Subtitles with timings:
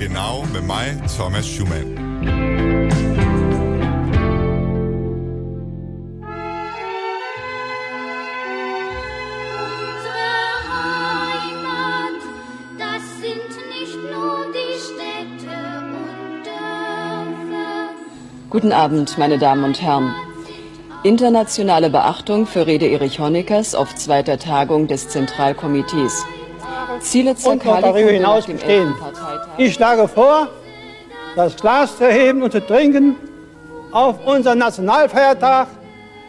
[0.00, 1.96] Genau med mig, Thomas Schumann.
[18.48, 20.14] Guten Abend, meine Damen und Herren.
[21.02, 26.24] Internationale Beachtung für Rede Erich Honeckers auf zweiter Tagung des Zentralkomitees.
[27.00, 28.94] Ziele zur und darüber hinaus bestehen.
[29.58, 30.48] Ich schlage vor,
[31.36, 33.16] das Glas zu heben und zu trinken
[33.92, 35.68] auf unseren Nationalfeiertag,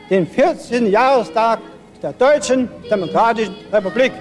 [0.10, 0.88] den 14.
[0.88, 1.60] Jahrestag
[2.02, 4.12] der Deutschen Demokratischen Republik.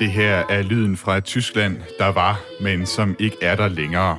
[0.00, 4.18] Det her er lyden fra et Tyskland, der var, men som ikke er der længere.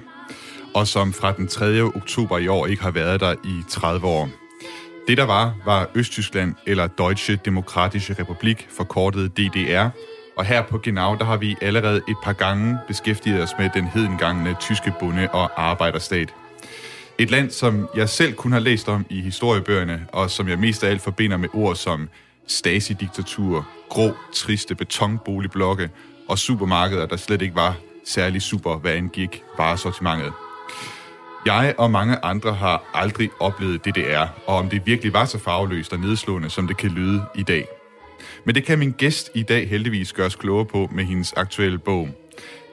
[0.73, 1.81] Og som fra den 3.
[1.81, 4.42] oktober i år ikke har været der i 30 år.
[5.07, 9.89] Det der var, var Østtyskland, eller Deutsche Demokratische Republik, forkortet DDR.
[10.37, 13.87] Og her på Genau, der har vi allerede et par gange beskæftiget os med den
[13.87, 16.33] hedengangne tyske bunde- og arbejderstat.
[17.17, 20.83] Et land, som jeg selv kun har læst om i historiebøgerne, og som jeg mest
[20.83, 22.09] af alt forbinder med ord som
[22.47, 25.89] Stasi-diktatur, grå, triste betonboligblokke
[26.29, 30.33] og supermarkeder, der slet ikke var særlig super, hvad angik varesortimentet.
[31.45, 35.93] Jeg og mange andre har aldrig oplevet DDR, og om det virkelig var så farveløst
[35.93, 37.67] og nedslående, som det kan lyde i dag.
[38.45, 41.79] Men det kan min gæst i dag heldigvis gøre os klogere på med hendes aktuelle
[41.79, 42.09] bog.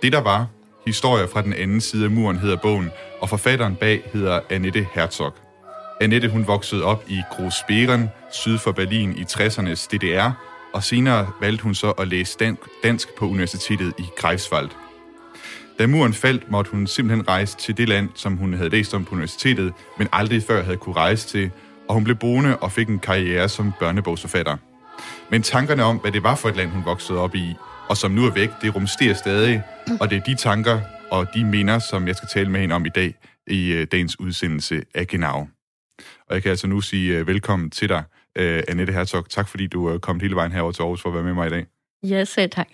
[0.02, 0.46] Det der var,
[0.86, 5.34] historier fra den anden side af muren hedder bogen, og forfatteren bag hedder Annette Herzog.
[6.00, 8.00] Annette hun voksede op i Großbären,
[8.32, 10.30] syd for Berlin i 60'ernes DDR,
[10.74, 12.38] og senere valgte hun så at læse
[12.82, 14.68] dansk på universitetet i Greifswald.
[15.80, 19.04] Da muren faldt, måtte hun simpelthen rejse til det land, som hun havde læst om
[19.04, 21.50] på universitetet, men aldrig før havde kunne rejse til,
[21.88, 24.56] og hun blev boende og fik en karriere som børnebogsforfatter.
[25.30, 27.54] Men tankerne om, hvad det var for et land, hun voksede op i,
[27.88, 29.62] og som nu er væk, det rumsterer stadig,
[30.00, 32.86] og det er de tanker og de minder, som jeg skal tale med hende om
[32.86, 33.14] i dag
[33.46, 35.48] i øh, dagens udsendelse af Genau.
[36.28, 38.02] Og jeg kan altså nu sige øh, velkommen til dig,
[38.38, 39.28] øh, Annette Herzog.
[39.28, 41.46] Tak fordi du er kommet hele vejen herover til Aarhus for at være med mig
[41.46, 41.66] i dag.
[42.02, 42.68] Ja, selv tak.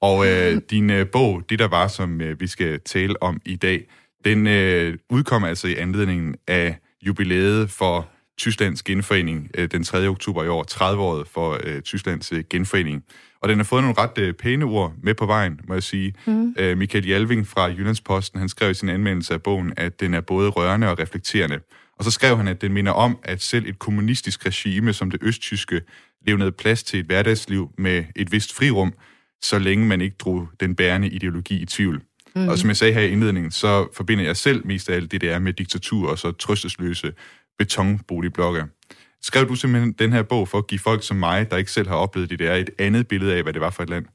[0.00, 3.56] Og uh, din uh, bog, det der var, som uh, vi skal tale om i
[3.56, 3.86] dag,
[4.24, 10.08] den uh, udkom altså i anledningen af jubilæet for Tysklands genforening uh, den 3.
[10.08, 13.04] oktober i år, 30-året for uh, Tysklands uh, genforening.
[13.42, 16.14] Og den har fået nogle ret uh, pæne ord med på vejen, må jeg sige.
[16.26, 16.54] Mm.
[16.60, 20.20] Uh, Michael Jalving fra Jyllandsposten, han skrev i sin anmeldelse af bogen, at den er
[20.20, 21.60] både rørende og reflekterende.
[22.00, 25.22] Og så skrev han, at den minder om, at selv et kommunistisk regime som det
[25.22, 25.80] østtyske
[26.26, 28.92] levnede plads til et hverdagsliv med et vist frirum,
[29.42, 32.02] så længe man ikke drog den bærende ideologi i tvivl.
[32.34, 32.48] Mm.
[32.48, 35.20] Og som jeg sagde her i indledningen, så forbinder jeg selv mest af alt det,
[35.20, 37.12] det er med diktatur og så trøstesløse
[37.58, 38.64] betonboligblokke.
[39.22, 41.88] Skrev du simpelthen den her bog for at give folk som mig, der ikke selv
[41.88, 44.06] har oplevet det, det er et andet billede af, hvad det var for et land?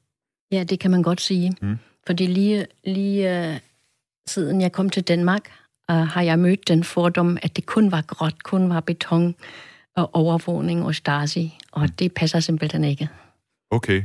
[0.52, 1.52] Ja, det kan man godt sige.
[1.62, 1.76] Mm.
[2.06, 3.56] Fordi lige, lige uh,
[4.26, 5.50] siden jeg kom til Danmark,
[5.92, 9.34] uh, har jeg mødt den fordom, at det kun var gråt, kun var beton
[9.96, 11.88] og overvågning og Stasi, og mm.
[11.88, 13.08] det passer simpelthen ikke.
[13.70, 14.02] Okay.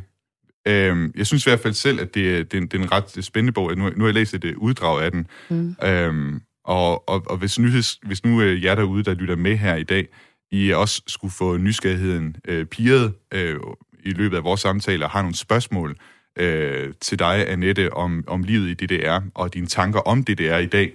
[0.67, 3.53] Øhm, jeg synes i hvert fald selv, at det, det, det er en ret spændende
[3.53, 3.77] bog.
[3.77, 5.27] Nu, nu har jeg læst et uddrag af den.
[5.49, 5.75] Mm.
[5.83, 9.75] Øhm, og, og, og hvis, nyheds, hvis nu øh, jer derude, der lytter med her
[9.75, 10.07] i dag,
[10.51, 13.59] I også skulle få nysgerrigheden øh, piret øh,
[14.03, 15.95] i løbet af vores samtaler, har nogle spørgsmål
[16.39, 20.66] øh, til dig, Annette, om, om livet i DDR og dine tanker om DDR i
[20.66, 20.94] dag,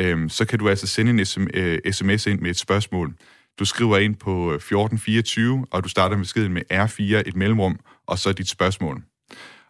[0.00, 3.14] øh, så kan du altså sende en SM, øh, sms ind med et spørgsmål.
[3.58, 8.32] Du skriver ind på 1424, og du starter beskeden med R4, et mellemrum, og så
[8.32, 9.02] dit spørgsmål.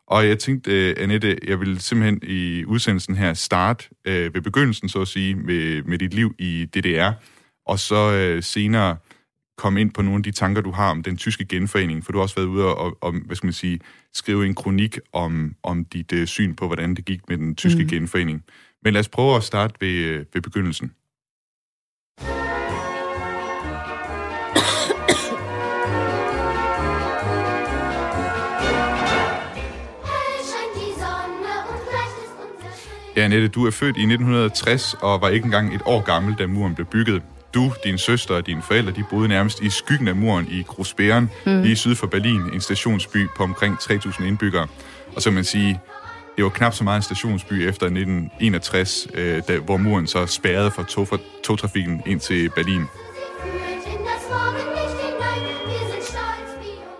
[0.07, 4.89] Og jeg tænkte, uh, Annette, jeg vil simpelthen i udsendelsen her starte uh, ved begyndelsen,
[4.89, 7.11] så at sige, med, med dit liv i DDR,
[7.67, 8.97] og så uh, senere
[9.59, 12.19] komme ind på nogle af de tanker, du har om den tyske genforening, for du
[12.19, 13.81] har også været ude og, og hvad skal man sige,
[14.13, 17.83] skrive en kronik om, om dit uh, syn på, hvordan det gik med den tyske
[17.83, 17.89] mm.
[17.89, 18.45] genforening.
[18.83, 20.93] Men lad os prøve at starte ved, ved begyndelsen.
[33.17, 36.47] Ja, Annette, du er født i 1960 og var ikke engang et år gammel, da
[36.47, 37.23] muren blev bygget.
[37.55, 41.25] Du, din søster og dine forældre, de boede nærmest i skyggen af muren i Großbären,
[41.47, 41.63] mm.
[41.63, 44.67] lige syd for Berlin, en stationsby på omkring 3.000 indbyggere.
[45.17, 45.81] Og så kan man sige,
[46.37, 50.71] det var knap så meget en stationsby efter 1961, øh, da, hvor muren så spærrede
[50.71, 52.83] for, tog, for togtrafikken ind til Berlin.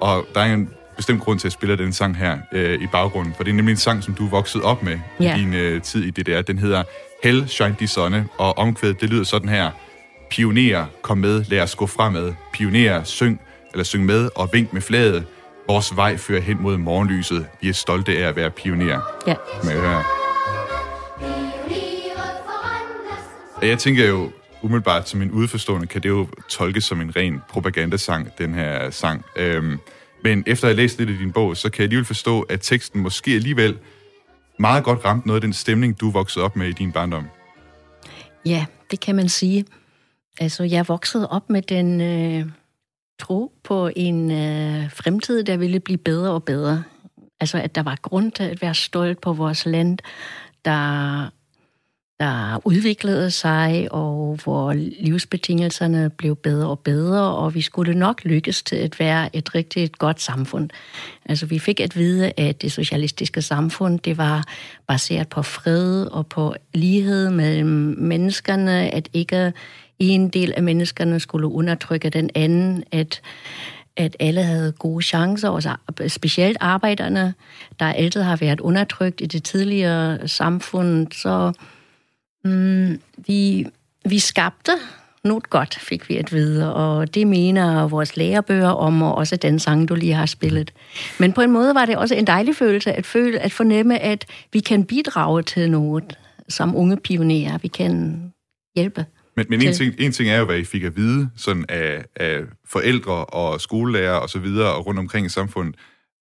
[0.01, 3.35] Og der er en bestemt grund til at spille den sang her øh, i baggrunden,
[3.37, 5.39] for det er nemlig en sang, som du er vokset op med yeah.
[5.39, 6.43] i din øh, tid i DDR.
[6.43, 6.83] Den hedder
[7.23, 9.71] Hell Shine die Sonne, og omkvædet, det lyder sådan her.
[10.31, 12.33] Pionerer, kom med, lad os gå fremad.
[12.53, 13.41] Pionerer, syng,
[13.73, 15.25] eller syng med og vink med flaget.
[15.69, 17.47] Vores vej fører hen mod morgenlyset.
[17.61, 19.01] Vi er stolte af at være pionerer.
[19.27, 19.35] Ja.
[19.65, 20.03] Med her.
[23.63, 24.31] Jeg tænker jo,
[24.63, 29.25] umiddelbart som en udforstående, kan det jo tolkes som en ren propagandasang, den her sang.
[29.37, 29.79] Øhm,
[30.27, 32.61] men efter at have læst lidt i din bog, så kan jeg alligevel forstå, at
[32.63, 33.79] teksten måske alligevel
[34.59, 37.27] meget godt ramte noget af den stemning, du voksede op med i din barndom.
[38.47, 39.65] Ja, det kan man sige.
[40.41, 42.47] Altså, jeg voksede op med den øh,
[43.19, 46.85] tro på en øh, fremtid, der ville blive bedre og bedre.
[47.41, 49.99] Altså, at der var grund til at være stolt på vores land,
[50.65, 51.31] der
[52.21, 58.63] der udviklede sig, og hvor livsbetingelserne blev bedre og bedre, og vi skulle nok lykkes
[58.63, 60.71] til at være et rigtig godt samfund.
[61.25, 64.45] Altså vi fik at vide, at det socialistiske samfund, det var
[64.89, 69.53] baseret på fred og på lighed mellem menneskerne, at ikke
[69.99, 73.21] en del af menneskerne skulle undertrykke den anden, at
[73.99, 75.63] at alle havde gode chancer, og
[76.09, 77.35] specielt arbejderne,
[77.81, 81.53] der altid har været undertrykt i det tidligere samfund, så
[82.47, 83.67] Mm, vi,
[84.05, 84.73] vi skabte
[85.25, 89.59] noget godt, fik vi at vide, og det mener vores lærebøger om, og også den
[89.59, 90.73] sang, du lige har spillet.
[91.21, 94.27] Men på en måde var det også en dejlig følelse at føle, at fornemme, at
[94.53, 97.59] vi kan bidrage til noget som unge pionerer.
[97.59, 98.23] Vi kan
[98.77, 99.07] hjælpe.
[99.37, 102.05] Men, men en, ting, en ting er jo, hvad I fik at vide sådan af,
[102.17, 105.75] af forældre og skolelærer og så videre og rundt omkring i samfundet.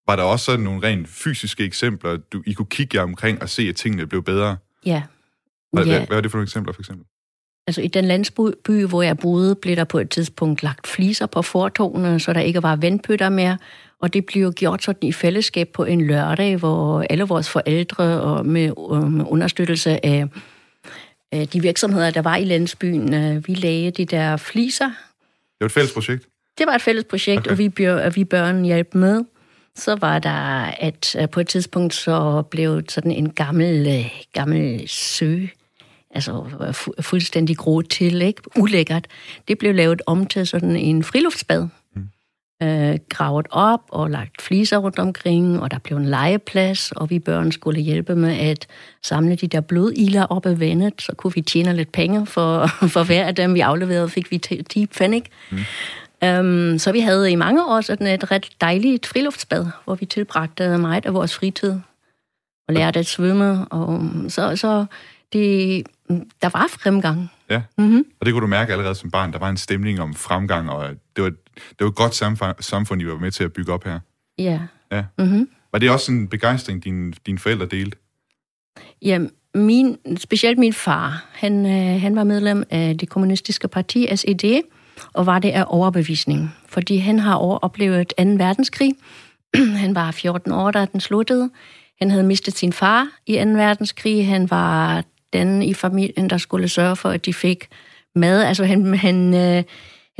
[0.07, 3.49] Var der også sådan nogle rent fysiske eksempler, du, I kunne kigge jer omkring og
[3.49, 4.57] se, at tingene blev bedre?
[4.85, 5.03] Ja,
[5.83, 6.05] hvad, ja.
[6.05, 7.05] hvad er det for nogle eksempler, for eksempel?
[7.67, 11.41] Altså i den landsby, hvor jeg boede, blev der på et tidspunkt lagt fliser på
[11.41, 13.57] fortogene, så der ikke var vandpytter mere.
[14.01, 18.45] Og det blev gjort sådan i fællesskab på en lørdag, hvor alle vores forældre og
[18.45, 18.67] med,
[19.09, 20.27] med understøttelse af,
[21.31, 24.85] af de virksomheder, der var i landsbyen, øh, vi lagde de der fliser.
[24.85, 26.27] Det var et fælles projekt?
[26.57, 27.51] Det var et fælles projekt, okay.
[27.51, 29.23] og vi, bør, vi børn hjalp med.
[29.75, 34.83] Så var der, at øh, på et tidspunkt så blev sådan en gammel, øh, gammel
[34.87, 35.45] sø,
[36.15, 38.41] altså fu- fuldstændig grå til, ikke?
[38.57, 39.07] ulækkert.
[39.47, 41.67] Det blev lavet om til sådan en friluftsbad.
[41.95, 42.09] Mm.
[42.63, 47.19] Øh, gravet op og lagt fliser rundt omkring, og der blev en legeplads, og vi
[47.19, 48.67] børn skulle hjælpe med at
[49.03, 53.03] samle de der blodiler op af vandet, så kunne vi tjene lidt penge for, for
[53.03, 55.23] hver af dem, vi afleverede, fik vi 10 pfennig.
[55.51, 55.57] Mm.
[56.27, 60.77] Um, så vi havde i mange år sådan et ret dejligt friluftsbad, hvor vi tilbragte
[60.77, 61.79] meget af vores fritid
[62.67, 63.65] og lærte at svømme.
[63.65, 64.85] Og, så, så
[65.33, 65.83] det,
[66.41, 67.31] der var fremgang.
[67.49, 68.05] Ja, mm-hmm.
[68.19, 69.33] og det kunne du mærke allerede som barn.
[69.33, 72.15] Der var en stemning om fremgang, og det var, det var et godt
[72.65, 73.99] samfund, I var med til at bygge op her.
[74.37, 74.59] Ja.
[74.91, 75.03] ja.
[75.17, 75.49] Mm-hmm.
[75.71, 77.97] Var det også en begejstring, din, dine forældre delte?
[79.01, 79.19] Ja,
[79.55, 81.25] min, specielt min far.
[81.33, 84.61] Han, øh, han var medlem af det kommunistiske parti, SED,
[85.13, 86.55] og var det af overbevisning.
[86.67, 88.23] Fordi han har oplevet 2.
[88.23, 88.95] verdenskrig.
[89.83, 91.49] han var 14 år, da den sluttede.
[91.99, 93.49] Han havde mistet sin far i 2.
[93.49, 94.27] verdenskrig.
[94.27, 95.03] Han var
[95.37, 97.67] den i familien, der skulle sørge for, at de fik
[98.15, 98.43] mad.
[98.43, 99.63] Altså han, han, øh,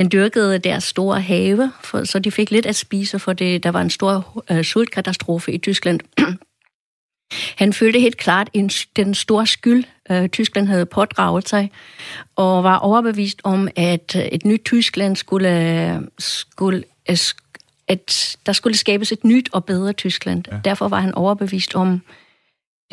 [0.00, 3.70] han dyrkede deres store have, for, så de fik lidt at spise, for det, der
[3.70, 6.00] var en stor øh, sultkatastrofe i Tyskland.
[7.56, 11.70] Han følte helt klart en, den store skyld, øh, Tyskland havde pådraget sig,
[12.36, 16.84] og var overbevist om, at et nyt Tyskland skulle, skulle
[17.88, 20.44] at der skulle skabes et nyt og bedre Tyskland.
[20.52, 20.58] Ja.
[20.64, 22.02] Derfor var han overbevist om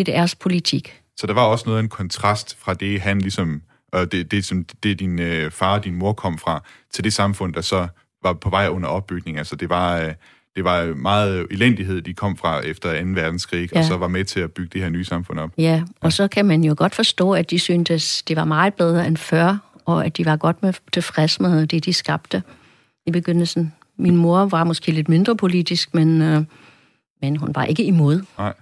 [0.01, 1.02] DDR's politik.
[1.17, 4.46] Så der var også noget af en kontrast fra det, han ligesom, og det, det,
[4.46, 7.88] som det din øh, far og din mor kom fra, til det samfund, der så
[8.24, 9.38] var på vej under opbygning.
[9.38, 10.13] Altså det var, øh,
[10.55, 13.10] det var meget elendighed, de kom fra efter 2.
[13.10, 13.79] verdenskrig, ja.
[13.79, 15.51] og så var med til at bygge det her nye samfund op.
[15.58, 16.10] Ja, og ja.
[16.10, 19.58] så kan man jo godt forstå, at de syntes, det var meget bedre end før,
[19.86, 22.43] og at de var godt med tilfreds med det, de skabte
[23.05, 23.74] i begyndelsen.
[23.98, 26.43] Min mor var måske lidt mindre politisk, men, øh,
[27.22, 28.22] men hun var ikke imod.
[28.38, 28.53] Nej.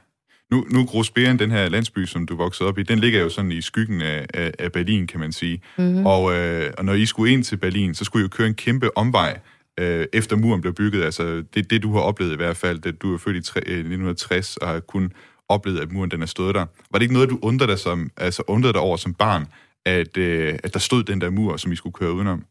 [0.52, 3.52] Nu, nu Grosbæren, den her landsby, som du voksede op i, den ligger jo sådan
[3.52, 5.62] i skyggen af, af, af Berlin, kan man sige.
[5.78, 6.06] Mm-hmm.
[6.06, 8.54] Og, øh, og når I skulle ind til Berlin, så skulle I jo køre en
[8.54, 9.40] kæmpe omvej,
[9.80, 11.04] øh, efter muren blev bygget.
[11.04, 12.80] Altså, det det, du har oplevet i hvert fald.
[12.80, 15.12] Det, du er født i tre, 1960 øh, og har kun
[15.50, 16.66] oplevet, at muren den er stået der.
[16.92, 19.46] Var det ikke noget, du undrede dig, som, altså, undrede dig over som barn,
[19.86, 22.44] at, øh, at der stod den der mur, som I skulle køre udenom?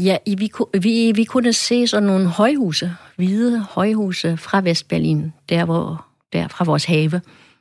[0.00, 6.06] Ja, vi, vi, vi kunne se sådan nogle højhuse, hvide højhuse fra Vestberlin, der, hvor,
[6.32, 7.20] der fra vores have.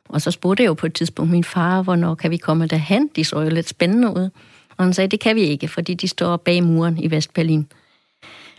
[0.09, 3.09] Og så spurgte jeg jo på et tidspunkt min far, hvornår kan vi komme derhen?
[3.15, 4.29] De så jo lidt spændende ud.
[4.77, 7.67] Og han sagde, det kan vi ikke, fordi de står bag muren i Vestberlin.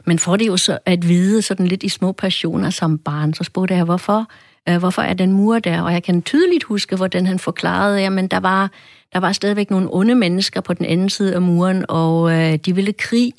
[0.04, 3.44] Men for det jo så at vide sådan lidt i små passioner som barn, så
[3.44, 4.26] spurgte jeg, hvorfor,
[4.68, 5.82] øh, hvorfor er den mur der?
[5.82, 8.70] Og jeg kan tydeligt huske, hvordan han forklarede, at der var,
[9.12, 12.74] der var stadigvæk nogle onde mennesker på den anden side af muren, og øh, de
[12.74, 13.32] ville krig.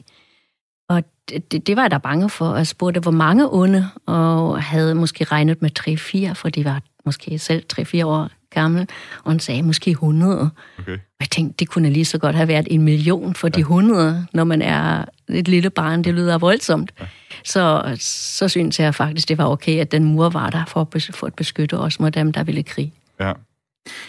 [1.33, 2.55] Og det, det var jeg da bange for.
[2.55, 7.39] Jeg spurgte, hvor mange onde, og havde måske regnet med 3-4, for de var måske
[7.39, 8.87] selv 3-4 år gammel,
[9.23, 10.49] og han sagde måske 100.
[10.79, 10.91] Okay.
[10.93, 13.51] Og jeg tænkte, det kunne lige så godt have været en million for ja.
[13.51, 16.03] de 100, når man er et lille barn.
[16.03, 16.91] Det lyder voldsomt.
[16.99, 17.05] Ja.
[17.43, 21.27] Så, så synes jeg faktisk, det var okay, at den mur var der for, for
[21.27, 22.93] at beskytte os mod dem, der ville krig.
[23.19, 23.33] Ja.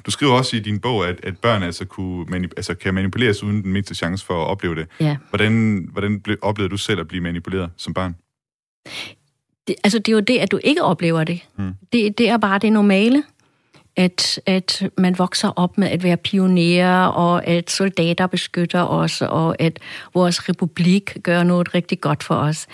[0.07, 3.43] Du skriver også i din bog, at, at børn altså, kunne manip- altså kan manipuleres
[3.43, 4.87] uden den mindste chance for at opleve det.
[5.01, 5.17] Ja.
[5.31, 8.17] Hvordan, hvordan ble, oplevede du selv at blive manipuleret som barn?
[9.69, 11.41] Det, altså, det er jo det, at du ikke oplever det.
[11.57, 11.73] Hmm.
[11.93, 13.23] Det, det er bare det normale
[13.97, 19.63] at, at man vokser op med at være pionerer, og at soldater beskytter os, og
[19.63, 19.79] at
[20.15, 22.67] vores republik gør noget rigtig godt for os.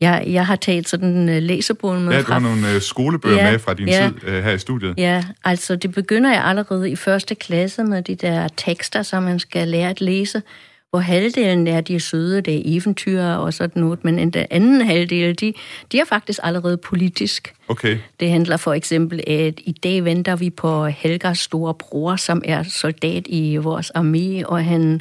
[0.00, 3.44] Jeg, jeg har taget sådan en øh, læsebog med Ja, du har nogle uh, skolebøger
[3.44, 4.94] ja, med fra din ja, tid uh, her i studiet.
[4.98, 9.38] Ja, altså det begynder jeg allerede i første klasse med de der tekster, som man
[9.38, 10.42] skal lære at læse
[10.90, 15.40] hvor halvdelen er de søde, det er eventyr og sådan noget, men den anden halvdel,
[15.40, 15.54] de,
[15.92, 17.54] de er faktisk allerede politisk.
[17.68, 17.98] Okay.
[18.20, 22.62] Det handler for eksempel, at i dag venter vi på Helgas store bror, som er
[22.62, 25.00] soldat i vores armé, og han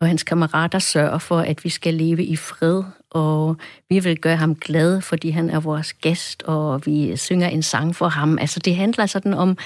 [0.00, 2.82] og hans kammerater sørger for, at vi skal leve i fred,
[3.16, 3.56] og
[3.88, 7.96] vi vil gøre ham glad, fordi han er vores gæst, og vi synger en sang
[7.96, 8.38] for ham.
[8.38, 9.56] Altså, det handler sådan om...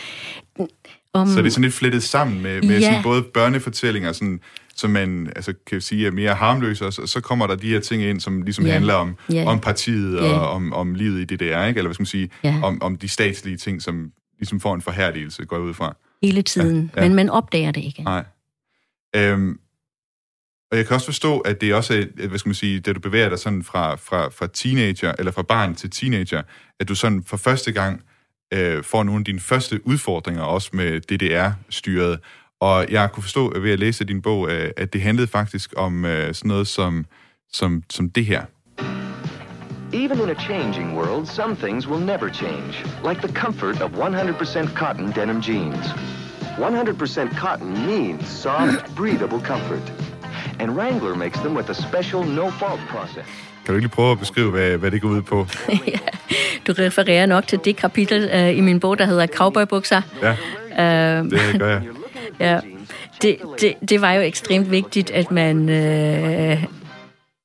[1.13, 2.87] om så det er sådan lidt flettet sammen med, med ja.
[2.87, 4.41] sådan både børnefortællinger, sådan
[4.77, 7.81] som man altså, kan sige er mere harmløse, og så, så kommer der de her
[7.81, 8.75] ting ind, som ligesom yeah.
[8.75, 9.47] handler om, yeah.
[9.47, 10.41] om partiet yeah.
[10.41, 11.79] og om, om livet i det der, ikke?
[11.79, 12.63] eller hvad skal man sige, yeah.
[12.63, 15.97] om, om de statslige ting, som ligesom får en forhærdelse, går ud fra.
[16.23, 17.09] Hele tiden, ja, ja.
[17.09, 18.03] men man opdager det ikke.
[18.03, 18.25] Nej.
[19.17, 19.59] Øhm,
[20.71, 22.93] og jeg kan også forstå, at det er også, øh, hvad skal man sige, da
[22.93, 26.43] du bevæger dig sådan fra, fra, fra teenager, eller fra barn til teenager,
[26.81, 28.03] at du sådan for første gang
[28.53, 32.19] øh, får nogle af dine første udfordringer også med DDR-styret,
[32.61, 35.73] og jeg kunne forstå øh, ved at læse din bog, øh, at det handlede faktisk
[35.77, 37.07] om øh, sådan noget som,
[37.53, 38.45] som, som det her.
[39.93, 44.75] Even in a changing world, some things will never change, like the comfort of 100%
[44.75, 45.87] cotton denim jeans.
[46.59, 50.10] 100% cotton means soft, breathable comfort.
[50.61, 53.27] And Wrangler makes them with a special no-fault process.
[53.65, 55.47] Kan du ikke lige prøve at beskrive, hvad, hvad det går ud på?
[55.87, 55.99] ja,
[56.67, 60.03] du refererer nok til det kapitel uh, i min bog, der hedder Cowboybukser.
[60.23, 61.83] Ja, uh, det gør jeg.
[62.41, 62.61] Ja,
[63.23, 66.65] det, det, det var jo ekstremt vigtigt, at man, øh,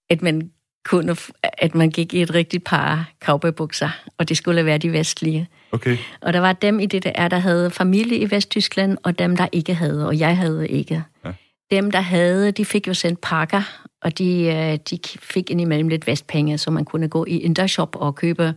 [0.09, 0.51] at man
[0.85, 5.47] kunne, at man gik i et rigtigt par cowboybukser, og det skulle være de vestlige.
[5.71, 5.97] Okay.
[6.21, 9.47] Og der var dem i det der, der havde familie i Vesttyskland, og dem, der
[9.51, 11.03] ikke havde, og jeg havde ikke.
[11.25, 11.31] Ja.
[11.71, 13.61] Dem, der havde, de fik jo sendt pakker,
[14.01, 18.15] og de, øh, de fik indimellem lidt vestpenge, så man kunne gå i Intershop og
[18.15, 18.53] købe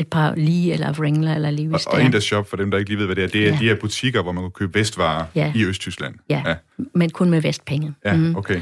[0.00, 1.86] et par lige eller Wrangler eller Levi's.
[1.86, 3.52] Og, og Indus Shop, for dem, der ikke lige ved, hvad det er, det er
[3.52, 3.58] ja.
[3.60, 5.52] de her butikker, hvor man kan købe vestvarer ja.
[5.56, 6.14] i Østtyskland.
[6.30, 6.54] Ja, ja,
[6.94, 7.94] men kun med vestpenge.
[8.04, 8.36] Ja, mm.
[8.36, 8.60] okay.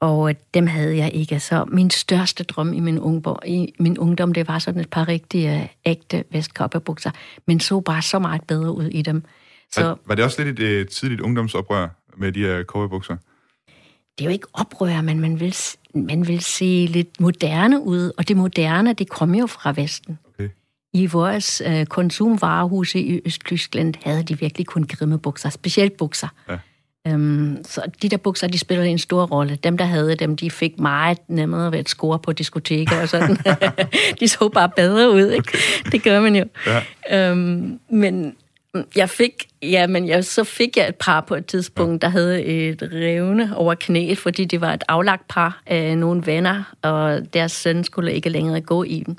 [0.00, 1.40] Og øh, dem havde jeg ikke.
[1.40, 5.08] Så min største drøm i min, ungdom, i min ungdom, det var sådan et par
[5.08, 7.10] rigtige, øh, ægte vestkopperbukser,
[7.46, 9.24] men så bare så meget bedre ud i dem.
[9.72, 13.16] Så, var, var det også lidt et uh, tidligt ungdomsoprør med de her kopperbukser?
[14.18, 15.56] Det er jo ikke oprør, men man vil,
[15.94, 20.18] man vil se lidt moderne ud, og det moderne, det kommer jo fra Vesten.
[20.94, 26.28] I vores øh, konsumvarehuse i Østtyskland havde de virkelig kun grimme bukser, specielt bukser.
[26.48, 26.58] Ja.
[27.06, 29.56] Øhm, så de der bukser, de spillede en stor rolle.
[29.56, 33.36] Dem, der havde dem, de fik meget nemmere ved at score på diskoteker og sådan.
[34.20, 35.48] de så bare bedre ud, ikke?
[35.48, 35.90] Okay.
[35.92, 36.44] Det gør man jo.
[37.10, 37.30] Ja.
[37.30, 38.34] Øhm, men
[38.96, 42.42] jeg fik, ja, men jeg, så fik jeg et par på et tidspunkt, der havde
[42.42, 47.52] et revne over knæet, fordi det var et aflagt par af nogle venner, og deres
[47.52, 49.16] søn skulle ikke længere gå i dem.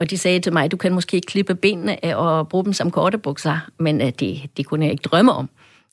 [0.00, 2.90] Og de sagde til mig, du kan måske klippe benene af og bruge dem som
[2.90, 5.48] kortebukser, men uh, det, det kunne jeg ikke drømme om.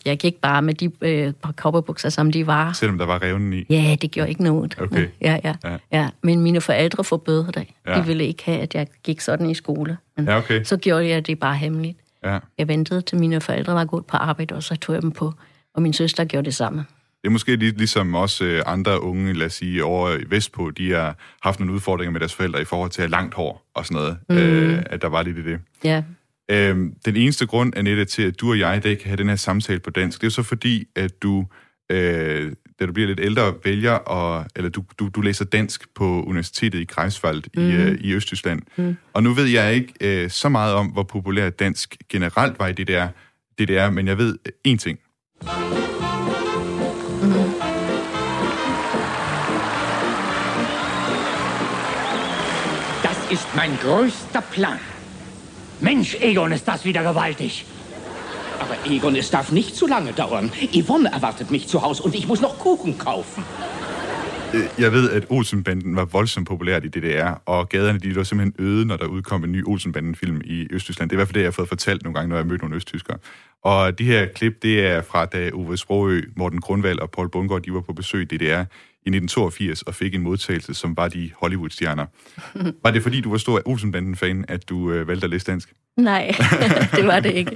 [0.06, 2.74] Jeg gik bare med de øh, kortebukser, som de var.
[2.74, 3.66] Selvom der var revnen i?
[3.70, 4.76] Ja, det gjorde ikke noget.
[4.82, 5.08] Okay.
[5.22, 5.78] Ja, ja, ja.
[5.92, 6.10] ja.
[6.22, 7.68] Men mine forældre forbød det.
[7.88, 8.00] Ja.
[8.00, 9.98] De ville ikke have, at jeg gik sådan i skole.
[10.18, 10.64] Men ja, okay.
[10.64, 11.98] Så gjorde jeg det bare hemmeligt.
[12.24, 12.40] Ja.
[12.58, 15.34] Jeg ventede til mine forældre var gået på arbejde, og så tog jeg dem på.
[15.74, 16.86] Og min søster gjorde det samme.
[17.22, 20.72] Det er måske lidt ligesom også øh, andre unge, lad os sige, over i Vestpå,
[20.72, 23.86] de har haft nogle udfordringer med deres forældre i forhold til at langt hår og
[23.86, 24.18] sådan noget.
[24.30, 24.36] Mm.
[24.36, 25.60] Øh, at der var lidt i det.
[25.84, 26.04] Ja.
[26.52, 29.30] Øhm, den eneste grund, Annette, til at du og jeg i dag kan have den
[29.30, 31.46] her samtale på dansk, det er så fordi, at du,
[31.92, 36.24] øh, da du bliver lidt ældre, vælger, og, eller du, du, du læser dansk på
[36.24, 37.70] universitetet i Greifswald mm.
[37.70, 38.62] i, øh, i Østtyskland.
[38.76, 38.98] Mm.
[39.14, 42.74] Og nu ved jeg ikke øh, så meget om, hvor populær dansk generelt var i
[42.74, 43.08] det der,
[43.60, 45.00] det der men jeg ved én ting.
[53.32, 54.80] ist mein größter Plan.
[55.82, 57.66] Mensch, Egon, ist das wieder gewaltig.
[58.60, 60.52] Aber Egon, es darf nicht zu lange dauern.
[60.76, 63.44] Yvonne erwartet mich zu Hause und ich muss noch Kuchen kaufen.
[64.54, 68.66] Øh, jeg ved, at Olsenbanden var voldsomt populært i DDR, og gaderne de lå simpelthen
[68.66, 71.10] øde, når der udkom en ny Olsenbanden-film i Østtyskland.
[71.10, 72.50] Det er i hvert fald det, jeg har fået fortalt nogle gange, når jeg har
[72.50, 73.18] mødt nogle østtyskere.
[73.64, 77.62] Og de her klip, det er fra da Uwe Sprogø, Morten Grundvald og Paul Bundgaard,
[77.62, 78.64] de var på besøg i DDR
[79.06, 82.06] i 1982 og fik en modtagelse, som var de Hollywood-stjerner.
[82.84, 85.74] Var det fordi, du var stor Olsenbanden-fan, at du øh, valgte at læse dansk?
[86.04, 86.32] Nej,
[86.96, 87.52] det var det ikke.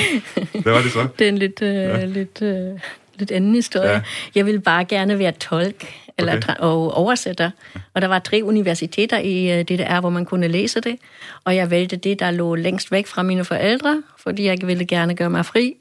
[0.62, 1.08] Hvad var det så?
[1.18, 2.04] Det er en lidt, øh, ja.
[2.04, 2.78] lidt, øh,
[3.18, 3.90] lidt anden historie.
[3.90, 4.00] Ja.
[4.34, 6.54] Jeg ville bare gerne være tolk eller okay.
[6.58, 7.50] og oversætter.
[7.94, 10.96] Og der var tre universiteter i øh, DDR, hvor man kunne læse det.
[11.44, 15.14] Og jeg valgte det, der lå længst væk fra mine forældre, fordi jeg ville gerne
[15.14, 15.74] gøre mig fri.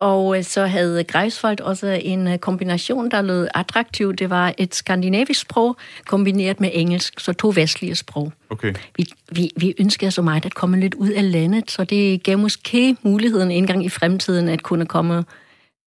[0.00, 4.14] Og øh, så havde Greifswald også en øh, kombination, der lød attraktiv.
[4.14, 5.76] Det var et skandinavisk sprog
[6.06, 8.32] kombineret med engelsk, så to vestlige sprog.
[8.50, 8.74] Okay.
[8.96, 12.38] Vi, vi, vi ønskede så meget at komme lidt ud af landet, så det gav
[12.38, 15.24] måske muligheden en gang i fremtiden at kunne komme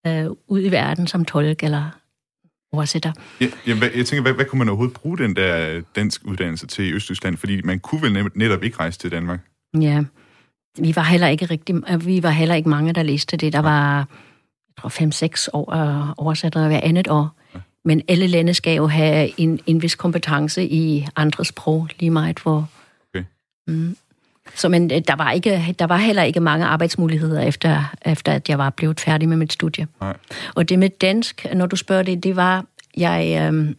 [0.06, 1.90] øh, ud i verden som tolk eller
[2.72, 3.12] oversætter.
[3.40, 6.84] Ja, jamen, jeg tænker, hvad, hvad kunne man overhovedet bruge den der dansk uddannelse til
[6.84, 7.36] i Østtyskland?
[7.36, 9.40] Fordi man kunne vel netop ikke rejse til Danmark?
[9.80, 10.04] Ja,
[10.78, 13.52] vi var heller ikke rigtig, vi var heller ikke mange, der læste det.
[13.52, 17.30] Der var, jeg tror, fem-seks år oversættere hver andet år.
[17.84, 22.38] Men alle lande skal jo have en, en vis kompetence i andre sprog, lige meget
[22.38, 22.68] hvor...
[23.14, 23.24] Okay.
[23.66, 23.96] Mm.
[24.54, 28.48] Så men øh, der var, ikke, der var heller ikke mange arbejdsmuligheder, efter, efter at
[28.48, 29.86] jeg var blevet færdig med mit studie.
[30.00, 30.16] Nej.
[30.54, 32.64] Og det med dansk, når du spørger det, det var,
[32.96, 33.74] jeg, øh,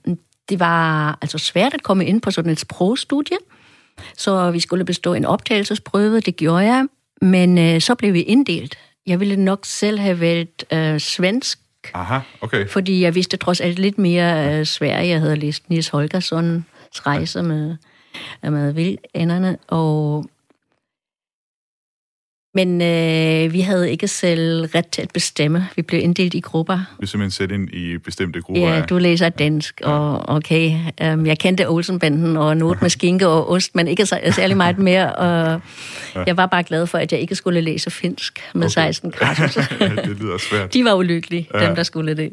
[0.50, 3.38] det var altså svært at komme ind på sådan et sprogstudie.
[4.18, 6.88] Så vi skulle bestå en optagelsesprøve, det gjorde jeg,
[7.22, 8.78] men øh, så blev vi inddelt.
[9.08, 11.60] Jeg ville nok selv have valgt øh, svensk,
[11.94, 12.68] Aha, okay.
[12.68, 15.08] fordi jeg vidste trods alt lidt mere øh, Sverige.
[15.08, 17.76] Jeg havde læst Nils Holgerssons rejse med,
[18.44, 20.26] med vildænderne, og
[22.56, 25.68] men øh, vi havde ikke selv ret til at bestemme.
[25.76, 26.78] Vi blev inddelt i grupper.
[27.00, 28.70] Vi er simpelthen sat ind i bestemte grupper?
[28.70, 29.88] Ja, du læser dansk, ja.
[29.88, 30.80] og okay.
[31.04, 35.16] Um, jeg kendte Olsenbanden og noget med skinke og ost, men ikke særlig meget mere.
[35.16, 35.62] Og
[36.16, 36.24] ja.
[36.28, 38.70] jeg var bare glad for, at jeg ikke skulle læse finsk med okay.
[38.70, 39.48] 16 grader.
[40.06, 40.74] det lyder svært.
[40.74, 41.68] De var ulykkelige, ja.
[41.68, 42.30] dem der skulle det.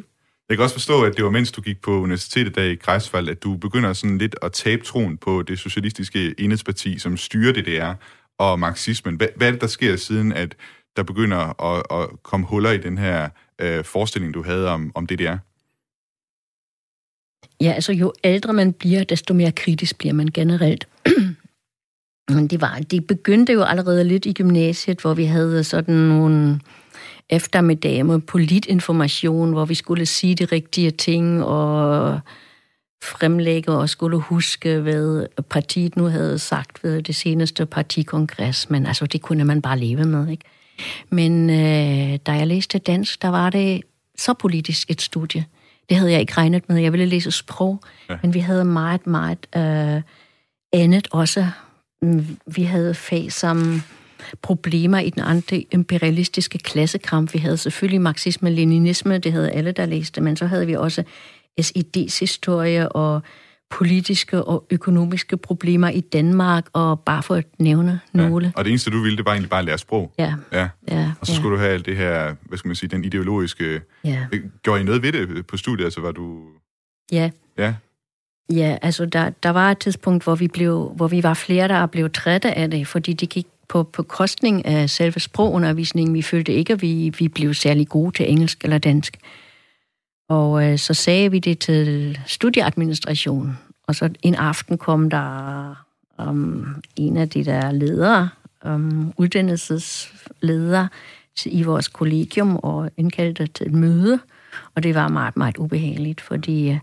[0.49, 3.29] Jeg kan også forstå, at det var mens du gik på universitetet der i Greifswald,
[3.29, 7.67] at du begynder sådan lidt at tabe troen på det socialistiske enhedsparti, som styrer det,
[7.67, 7.95] det er
[8.43, 9.17] og marxismen.
[9.17, 10.55] Hvad, hvad er det, der sker siden, at
[10.97, 13.29] der begynder at, at komme huller i den her
[13.59, 15.39] øh, forestilling, du havde om, om det, det er?
[17.61, 20.89] Ja, altså jo ældre man bliver, desto mere kritisk bliver man generelt.
[22.35, 26.61] Men det, var, det begyndte jo allerede lidt i gymnasiet, hvor vi havde sådan nogle
[27.31, 32.21] eftermiddage med politinformation, hvor vi skulle sige de rigtige ting, og
[33.03, 39.07] fremlægge og skulle huske, hvad partiet nu havde sagt ved det seneste partikongres, men altså,
[39.07, 40.45] det kunne man bare leve med, ikke?
[41.11, 43.83] Men øh, da jeg læste dansk, der var det
[44.19, 45.45] så politisk et studie.
[45.89, 46.77] Det havde jeg ikke regnet med.
[46.77, 48.17] Jeg ville læse sprog, ja.
[48.23, 50.03] men vi havde meget, meget øh,
[50.73, 51.47] andet også.
[52.03, 53.83] Mm, vi havde fag som
[54.43, 57.35] problemer i den anti-imperialistiske klassekamp.
[57.35, 61.05] Vi havde selvfølgelig marxisme-leninisme, det havde alle, der læste, men så havde vi også
[61.61, 63.23] SED's historie og
[63.71, 68.47] politiske og økonomiske problemer i Danmark, og bare for at nævne nogle.
[68.47, 68.53] Ja.
[68.57, 70.13] Og det eneste, du ville, det var egentlig bare at lære sprog?
[70.19, 70.35] Ja.
[70.53, 70.69] ja.
[70.89, 71.39] ja og så ja.
[71.39, 73.81] skulle du have alt det her, hvad skal man sige, den ideologiske...
[74.05, 74.27] Ja.
[74.63, 75.85] Gjorde I noget ved det på studiet?
[75.85, 76.39] Altså var du...
[77.13, 77.31] Ja.
[77.59, 77.75] Ja.
[78.53, 81.87] Ja, altså der, der var et tidspunkt, hvor vi, blev, hvor vi var flere, der
[81.87, 86.15] blev trætte af det, fordi det gik på, på kostning af selve sprogundervisningen.
[86.15, 89.17] Vi følte ikke, at vi, vi blev særlig gode til engelsk eller dansk.
[90.33, 95.87] Og øh, så sagde vi det til studieadministrationen, og så en aften kom der
[96.19, 98.29] um, en af de der ledere,
[98.65, 100.89] um, uddannelsesledere
[101.47, 104.19] i vores kollegium og indkaldte til et møde,
[104.75, 106.79] og det var meget, meget ubehageligt, fordi øh,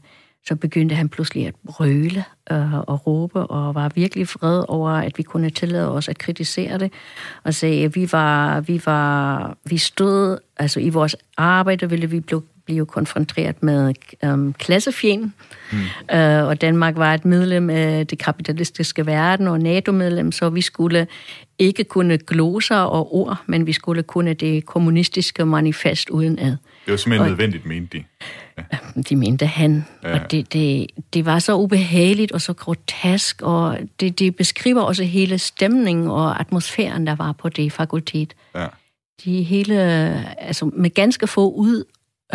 [0.48, 5.18] så begyndte han pludselig at brøle øh, og råbe, og var virkelig fred over, at
[5.18, 6.92] vi kunne tillade os at kritisere det,
[7.44, 12.20] og sagde, at vi var, vi var, vi stod, altså i vores arbejde ville vi
[12.20, 15.32] blive blive konfronteret med um, klassefjend,
[15.72, 15.78] mm.
[16.14, 21.08] uh, og Danmark var et medlem af det kapitalistiske verden og NATO-medlem, så vi skulle
[21.60, 26.56] ikke kunne gloser og ord, men vi skulle kunne det kommunistiske manifest uden ad.
[26.86, 28.04] Det var simpelthen og, nødvendigt, mente de.
[28.58, 28.78] Ja.
[29.10, 30.14] De mente han, ja.
[30.14, 35.04] og det, det, det var så ubehageligt og så grotesk, og det, det beskriver også
[35.04, 38.34] hele stemningen og atmosfæren, der var på det fakultet.
[38.56, 38.68] Ja.
[39.26, 39.76] De hele,
[40.40, 41.84] altså med ganske få ud,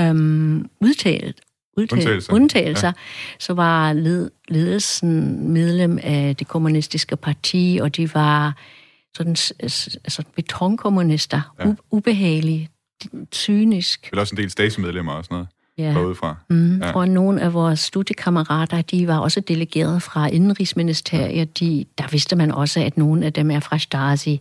[0.01, 1.41] øhm, udtalt,
[1.77, 2.93] udtalt, undtagelser, undtagelser ja.
[3.39, 8.57] så var led, ledelsen medlem af det kommunistiske parti, og de var
[9.17, 9.37] sådan
[10.05, 11.75] altså betonkommunister, ja.
[11.91, 12.71] ubehagelige,
[13.35, 14.09] cynisk.
[14.13, 15.49] Vel også en del statsmedlemmer og sådan noget.
[15.79, 16.13] ja.
[16.13, 16.37] fra.
[16.51, 16.83] Mm.
[16.83, 16.93] Ja.
[16.93, 21.61] Og nogle af vores studiekammerater, de var også delegeret fra Indenrigsministeriet.
[21.61, 24.41] De, der vidste man også, at nogle af dem er fra Stasi.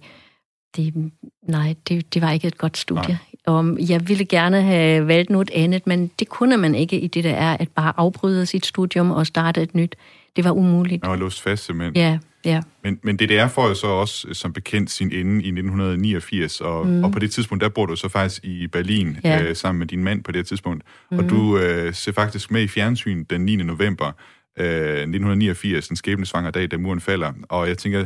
[0.75, 1.11] Det,
[1.47, 3.07] nej, det, det var ikke et godt studie.
[3.07, 3.17] Nej.
[3.45, 7.23] Og jeg ville gerne have valgt noget andet, men det kunne man ikke i det
[7.23, 9.95] der er, at bare afbryde sit studium og starte et nyt.
[10.35, 11.01] Det var umuligt.
[11.01, 11.95] Man var låst fast simpelthen.
[11.95, 12.61] Ja, ja.
[12.83, 17.03] Men, men DDR får jo så også som bekendt sin ende i 1989, og, mm.
[17.03, 19.43] og på det tidspunkt, der bor du så faktisk i Berlin ja.
[19.43, 20.83] øh, sammen med din mand på det tidspunkt.
[21.11, 21.19] Mm.
[21.19, 23.55] Og du øh, ser faktisk med i fjernsyn den 9.
[23.55, 24.11] november
[24.59, 27.33] øh, 1989, den skæbnesvanger dag, da muren falder.
[27.49, 28.05] Og jeg tænker,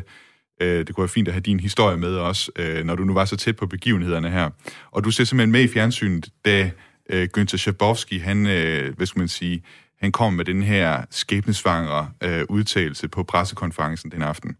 [0.60, 3.13] øh, det kunne være fint at have din historie med også, øh, når du nu
[3.13, 4.50] var så tæt på begivenhederne her.
[4.91, 6.72] Og du ser simpelthen med i fjernsynet, da
[7.10, 9.63] øh, Günther Schabowski, han, øh, hvad skal man sige,
[10.00, 14.58] han kom med den her skæbnesvangre øh, udtalelse på pressekonferencen den aften.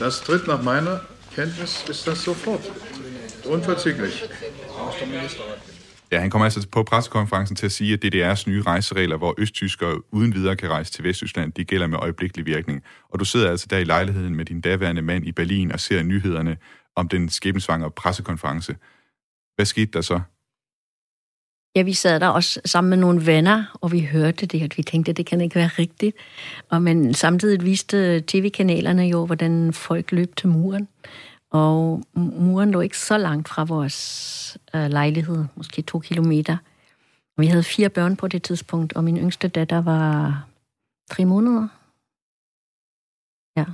[0.00, 0.98] Das tritt nach meiner
[1.34, 2.60] Kenntnis ist das sofort.
[3.44, 4.24] Unverzüglich.
[6.14, 10.14] Ja, han kommer altså på pressekonferencen til at sige, at DDR's nye rejseregler, hvor østtyskere
[10.14, 12.82] uden videre kan rejse til Vesttyskland, de gælder med øjeblikkelig virkning.
[13.08, 16.02] Og du sidder altså der i lejligheden med din daværende mand i Berlin og ser
[16.02, 16.56] nyhederne
[16.96, 18.76] om den skæbensvangre pressekonference.
[19.56, 20.20] Hvad skete der så?
[21.76, 24.82] Ja, vi sad der også sammen med nogle venner, og vi hørte det, og vi
[24.82, 26.16] tænkte, at det kan ikke være rigtigt.
[26.70, 30.88] Og men samtidig viste tv-kanalerne jo, hvordan folk løb til muren.
[31.54, 36.56] Og muren lå ikke så langt fra vores øh, lejlighed, måske to kilometer.
[37.36, 40.46] Vi havde fire børn på det tidspunkt, og min yngste datter var
[41.10, 41.68] tre måneder.
[43.56, 43.64] Ja,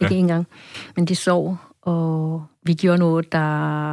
[0.00, 0.20] ikke ja.
[0.20, 0.46] engang.
[0.96, 3.92] Men de sov, og vi gjorde noget, der,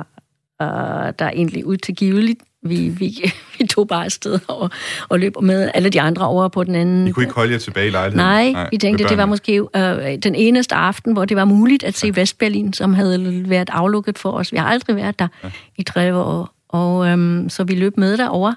[0.62, 4.70] øh, der er egentlig udtilgiveligt vi, vi, vi tog bare afsted og,
[5.10, 7.08] og løb med alle de andre over på den anden.
[7.08, 8.26] I kunne ikke holde jer tilbage i lejligheden?
[8.26, 11.84] Nej, Nej vi tænkte, det var måske øh, den eneste aften, hvor det var muligt
[11.84, 12.14] at se ja.
[12.16, 14.52] Vestberlin, som havde været aflukket for os.
[14.52, 15.50] Vi har aldrig været der ja.
[15.78, 16.54] i 30 år.
[16.70, 18.54] Og øhm, så vi løb med derover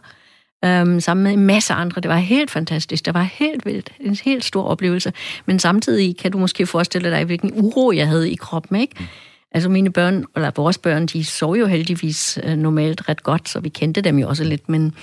[0.65, 2.01] øhm, sammen med en masse andre.
[2.01, 3.07] Det var helt fantastisk.
[3.07, 3.93] Det var helt vildt.
[4.01, 5.13] En helt stor oplevelse.
[5.47, 8.95] Men samtidig kan du måske forestille dig, hvilken uro jeg havde i kroppen, ikke?
[8.99, 9.07] Mm.
[9.53, 13.61] Altså mine børn, eller vores børn, de sov jo heldigvis øh, normalt ret godt, så
[13.61, 14.95] vi kendte dem jo også lidt, men,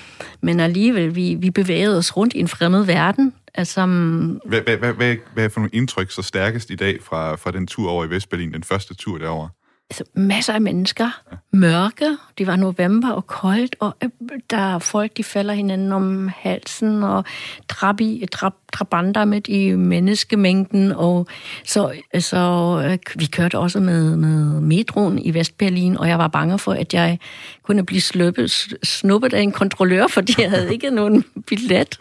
[0.42, 3.34] men alligevel, vi, vi bevægede os rundt i en fremmed verden.
[3.54, 7.04] Altså, mm, hvad, hvad, hvad, hvad, hvad er for nogle indtryk så stærkest i dag
[7.04, 9.50] fra, fra den tur over i Vestberlin, den første tur derover?
[9.90, 11.22] Altså, masser af mennesker,
[11.52, 14.10] mørke, det var november og koldt, og øh,
[14.50, 17.24] der er folk, de falder hinanden om halsen, og
[17.70, 21.28] trabi, trab, trabander med i menneskemængden, og
[21.66, 22.38] så, så
[22.86, 26.94] øh, vi kørte også med, med metroen i Vestberlin, og jeg var bange for, at
[26.94, 27.20] jeg
[27.64, 28.52] kunne blive sløbet,
[28.84, 31.98] snuppet af en kontrollør, fordi jeg havde ikke nogen billet.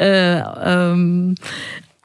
[0.00, 0.38] Ja.
[0.38, 1.36] Øh, øh,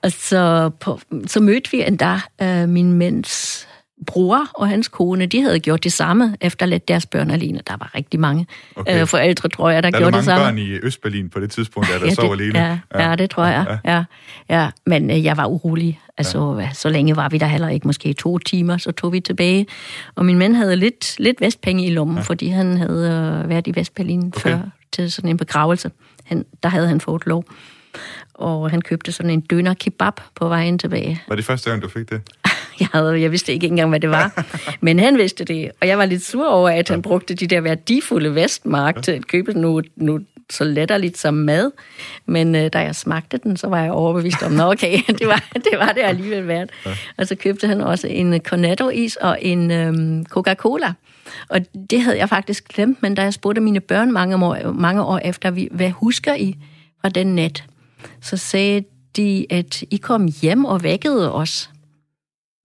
[0.04, 3.68] og så, på, så mødte vi endda øh, min mænds
[4.08, 7.62] bror og hans kone, de havde gjort det samme, efter let deres børn alene.
[7.68, 9.02] Der var rigtig mange okay.
[9.02, 10.42] øh, forældre, tror jeg, der, der gjorde det samme.
[10.42, 12.60] Der er mange børn i Østberlin på det tidspunkt, der, der ja, sov alene.
[12.60, 13.10] Ja, ja.
[13.10, 13.80] ja, det tror jeg.
[13.86, 13.94] Ja.
[13.94, 14.04] Ja,
[14.50, 14.70] ja.
[14.86, 16.00] Men øh, jeg var urolig.
[16.18, 16.70] Altså, ja.
[16.74, 17.88] så længe var vi der heller ikke.
[17.88, 19.68] Måske to timer, så tog vi tilbage.
[20.16, 22.24] Og min mand havde lidt, lidt vestpenge i lommen, ja.
[22.24, 24.42] fordi han havde øh, været i Vestberlin okay.
[24.42, 24.60] før
[24.92, 25.92] til sådan en begravelse.
[26.24, 27.46] Han, der havde han fået lov.
[28.34, 31.22] Og han købte sådan en døner kebab på vejen tilbage.
[31.28, 32.22] Var det første gang, du fik det?
[32.80, 34.46] Jeg, havde, jeg vidste ikke engang, hvad det var.
[34.82, 37.62] Men han vidste det, og jeg var lidt sur over, at han brugte de der
[37.62, 41.72] værdifulde vestmark til at købe noget, noget så letterligt som mad.
[42.26, 45.80] Men øh, da jeg smagte den, så var jeg overbevist om, okay, det var det,
[45.80, 46.70] var det alligevel værd.
[47.18, 50.94] Og så købte han også en Cornetto-is og en øhm, Coca-Cola.
[51.50, 55.04] Og det havde jeg faktisk glemt, men da jeg spurgte mine børn mange år, mange
[55.04, 56.56] år efter, hvad husker I
[57.02, 57.64] fra den net?
[58.22, 58.84] Så sagde
[59.16, 61.70] de, at I kom hjem og vækkede os.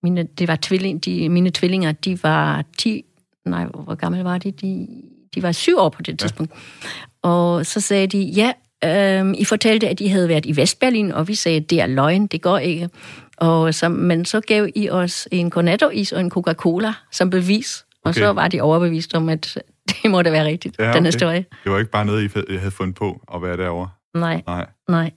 [0.02, 3.04] Mine, det var tvilling, de, mine tvillinger, de var 10,
[3.44, 4.50] nej, hvor gammel var de?
[4.50, 4.88] De,
[5.34, 6.52] de var syv år på det tidspunkt.
[6.52, 6.88] Ja.
[7.22, 8.52] Og så sagde de, ja,
[8.84, 12.26] øh, I fortalte, at I havde været i Vestberlin, og vi sagde, det er løgn,
[12.26, 12.88] det går ikke.
[13.36, 18.08] Og så, men så gav I os en cornetto-is og en Coca-Cola som bevis, og
[18.08, 18.20] okay.
[18.20, 19.58] så var de overbevist om, at
[20.02, 20.96] det må da være rigtigt, ja, okay.
[20.96, 21.44] den historie.
[21.64, 23.88] Det var ikke bare noget, I havde fundet på at være derovre?
[24.14, 24.66] Nej, nej.
[24.88, 25.10] nej.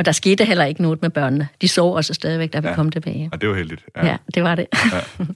[0.00, 1.48] Og der skete heller ikke noget med børnene.
[1.60, 2.74] De sov også stadigvæk, da vi ja.
[2.74, 3.28] kom tilbage.
[3.32, 3.84] Og det var heldigt.
[3.96, 4.66] Ja, ja det var det.
[4.92, 5.26] ja.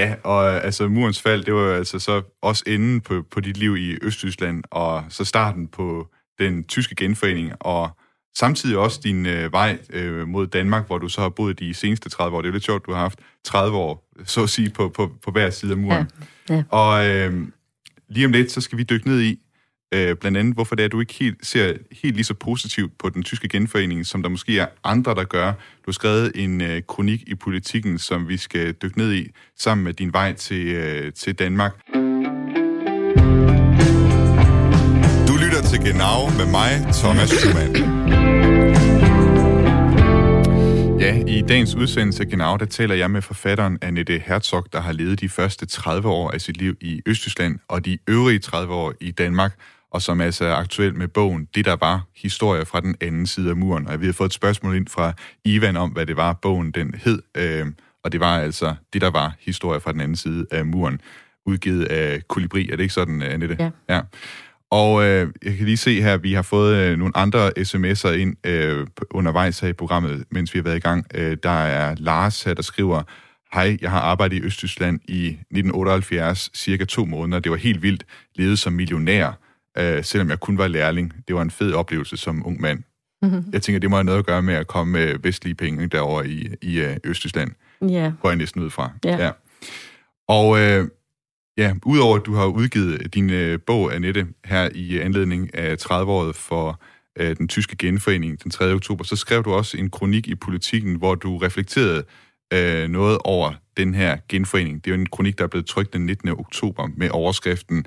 [0.00, 3.76] ja, og altså murens fald, det var altså så også enden på, på dit liv
[3.76, 7.90] i Østtyskland, og så starten på den tyske genforening, og
[8.36, 12.08] samtidig også din øh, vej øh, mod Danmark, hvor du så har boet de seneste
[12.08, 12.40] 30 år.
[12.40, 15.12] Det er jo lidt sjovt, du har haft 30 år, så at sige, på, på,
[15.24, 16.06] på hver side af muren.
[16.48, 16.54] Ja.
[16.54, 16.62] Ja.
[16.68, 17.46] Og øh,
[18.08, 19.40] lige om lidt, så skal vi dykke ned i,
[19.94, 22.98] Øh, blandt andet, hvorfor det er, at du ikke helt, ser helt lige så positivt
[22.98, 25.46] på den tyske genforening, som der måske er andre, der gør.
[25.52, 29.84] Du har skrevet en øh, kronik i politikken, som vi skal dykke ned i, sammen
[29.84, 31.72] med din vej til, øh, til Danmark.
[35.28, 35.40] Du
[35.84, 37.76] Genau med mig, Thomas Schumann.
[41.00, 44.92] Ja, i dagens udsendelse af Genau, der taler jeg med forfatteren Annette Herzog, der har
[44.92, 48.94] levet de første 30 år af sit liv i Østtyskland, og de øvrige 30 år
[49.00, 49.58] i Danmark,
[49.90, 53.50] og som altså er aktuel med bogen Det, der var historier fra den anden side
[53.50, 53.86] af muren.
[53.86, 55.12] Og vi har fået et spørgsmål ind fra
[55.44, 57.66] Ivan om, hvad det var, bogen den hed, øh,
[58.04, 61.00] og det var altså Det, der var historier fra den anden side af muren,
[61.46, 62.68] udgivet af Kolibri.
[62.68, 63.56] Er det ikke sådan, Annette?
[63.60, 63.94] Ja.
[63.94, 64.00] ja.
[64.70, 68.08] Og øh, jeg kan lige se her, at vi har fået øh, nogle andre sms'er
[68.08, 71.06] ind øh, undervejs her i programmet, mens vi har været i gang.
[71.14, 73.02] Øh, der er Lars her, der skriver,
[73.54, 77.40] Hej, jeg har arbejdet i Østtyskland i 1978, cirka to måneder.
[77.40, 78.04] Det var helt vildt.
[78.34, 79.38] Levet som millionær,
[79.78, 81.14] øh, selvom jeg kun var lærling.
[81.28, 82.82] Det var en fed oplevelse som ung mand.
[83.22, 83.44] Mm-hmm.
[83.52, 86.22] Jeg tænker, det må have noget at gøre med at komme med vestlige penge derover
[86.22, 87.50] i, i øh, Østtyskland.
[87.88, 88.12] Ja.
[88.22, 88.92] Går jeg næsten ud fra.
[89.04, 89.24] Ja.
[89.24, 89.30] ja.
[90.28, 90.88] Og øh,
[91.58, 96.36] ja, udover at du har udgivet din øh, bog, Annette, her i anledning af 30-året
[96.36, 96.80] for
[97.18, 98.72] øh, den tyske genforening den 3.
[98.72, 102.04] oktober, så skrev du også en kronik i Politikken, hvor du reflekterede
[102.52, 104.84] øh, noget over den her genforening.
[104.84, 106.28] Det er jo en kronik, der er blevet trykt den 19.
[106.28, 107.86] oktober med overskriften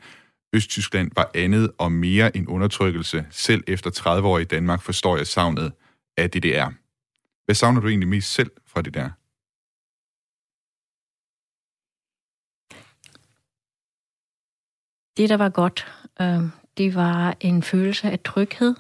[0.54, 3.26] Østtyskland var andet og mere en undertrykkelse.
[3.30, 5.72] Selv efter 30 år i Danmark forstår jeg savnet
[6.18, 6.72] af DDR.
[7.46, 9.10] Hvad savner du egentlig mest selv fra det der?
[15.18, 15.88] Det, der var godt,
[16.22, 18.76] øh, det var en følelse af tryghed,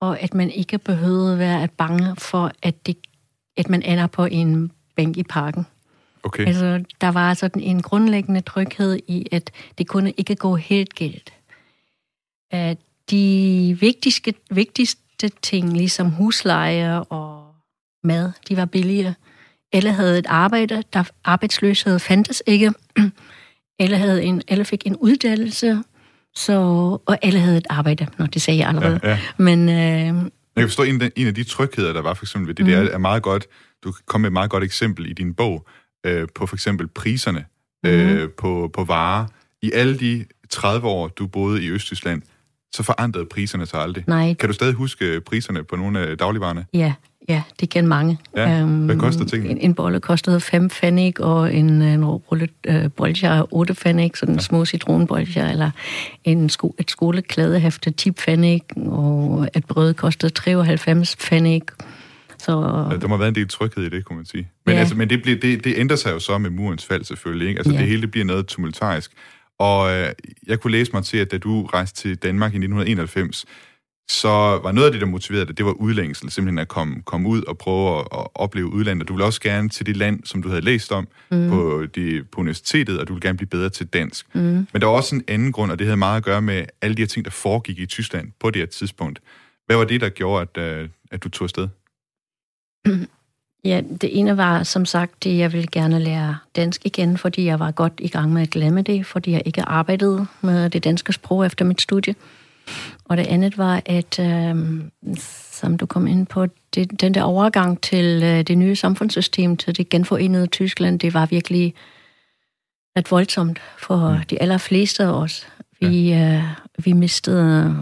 [0.00, 2.96] og at man ikke behøvede være at bange for, at, det,
[3.56, 5.66] at man ender på en bænk i parken.
[6.26, 6.46] Okay.
[6.46, 11.32] Altså, der var sådan en grundlæggende tryghed i, at det kunne ikke gå helt galt.
[12.50, 12.78] At
[13.10, 17.54] de vigtigste, vigtigste ting, ligesom husleje og
[18.04, 19.14] mad, de var billige.
[19.72, 22.72] Alle havde et arbejde, der arbejdsløshed fandtes ikke.
[23.82, 25.82] alle, havde en, alle fik en uddannelse,
[26.34, 26.52] så,
[27.06, 29.00] og alle havde et arbejde, når det sagde jeg allerede.
[29.02, 29.18] Ja, ja.
[29.36, 30.22] Men, øh, Jeg
[30.56, 32.70] kan forstå, en af, en af de trygheder, der var for eksempel ved det, mm.
[32.70, 33.46] det er, er meget godt,
[33.84, 35.66] du komme med et meget godt eksempel i din bog,
[36.06, 37.44] øh, på for eksempel priserne
[37.84, 37.90] mm.
[37.90, 39.26] øh, på, på varer.
[39.62, 42.22] I alle de 30 år, du boede i Østtyskland,
[42.74, 44.04] så forandrede priserne sig aldrig.
[44.06, 44.34] Nej.
[44.34, 46.66] Kan du stadig huske priserne på nogle af dagligvarerne?
[46.74, 46.92] ja,
[47.28, 48.18] ja, det kan mange.
[48.36, 49.50] Ja, hvad koster tingene?
[49.50, 54.34] En, en bolle kostede 5 pfennig, og en, en rulle øh, bolcher 8 pfennig, sådan
[54.34, 54.40] ja.
[54.40, 55.70] små citronbolcher, eller
[56.24, 61.62] en sko, et skoleklædehæfte 10 pfennig, og et brød kostede 93 pfennig.
[62.38, 62.52] Så...
[62.52, 64.48] Ja, der må have været en del tryghed i det, kunne man sige.
[64.66, 64.80] Men, Ja.
[64.80, 67.48] altså, men det, bliver, det, det ændrer sig jo så med murens fald selvfølgelig.
[67.48, 67.58] Ikke?
[67.58, 67.78] Altså Ja.
[67.78, 69.12] det hele bliver noget tumultarisk.
[69.58, 70.08] Og øh,
[70.46, 73.44] jeg kunne læse mig til, at da du rejste til Danmark i 1991,
[74.08, 74.28] så
[74.62, 76.30] var noget af det, der motiverede dig, det var udlængsel.
[76.30, 79.02] Simpelthen at komme, komme ud og prøve at, at opleve udlandet.
[79.02, 81.48] Og du ville også gerne til det land, som du havde læst om mm.
[81.50, 84.26] på, de, på universitetet, og du ville gerne blive bedre til dansk.
[84.34, 84.40] Mm.
[84.40, 86.96] Men der var også en anden grund, og det havde meget at gøre med alle
[86.96, 89.20] de her ting, der foregik i Tyskland på det her tidspunkt.
[89.66, 91.68] Hvad var det, der gjorde, at, øh, at du tog afsted?
[93.64, 97.58] Ja, det ene var som sagt, det jeg ville gerne lære dansk igen, fordi jeg
[97.58, 101.12] var godt i gang med at glemme det, fordi jeg ikke arbejdede med det danske
[101.12, 102.14] sprog efter mit studie.
[103.04, 104.80] Og det andet var, at øh,
[105.50, 109.76] som du kom ind på, det, den der overgang til øh, det nye samfundssystem, til
[109.76, 111.74] det genforenede Tyskland, det var virkelig
[112.96, 114.24] ret voldsomt for mm.
[114.30, 115.46] de allerfleste af os.
[115.80, 116.42] Vi, øh,
[116.78, 117.76] vi, mistede,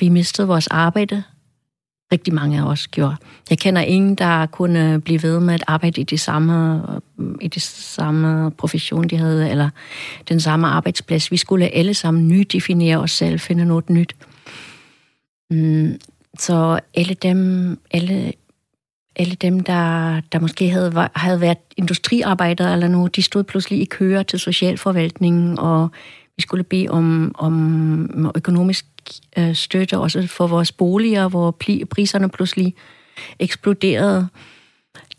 [0.00, 1.22] vi mistede vores arbejde,
[2.12, 3.16] rigtig mange af os gjorde.
[3.50, 6.82] Jeg kender ingen, der kunne blive ved med at arbejde i det samme,
[7.18, 9.70] øh, i det samme profession, de havde, eller
[10.28, 11.30] den samme arbejdsplads.
[11.30, 14.16] Vi skulle alle sammen nydefinere os selv, finde noget nyt.
[15.50, 15.98] Mm,
[16.38, 18.32] så alle dem, alle,
[19.16, 23.84] alle dem der, der måske havde, havde været industriarbejdere eller noget, de stod pludselig i
[23.84, 25.90] køer til socialforvaltningen, og
[26.36, 28.86] vi skulle bede om, om økonomisk
[29.38, 31.50] øh, støtte også for vores boliger, hvor
[31.90, 32.74] priserne pludselig
[33.38, 34.28] eksploderede.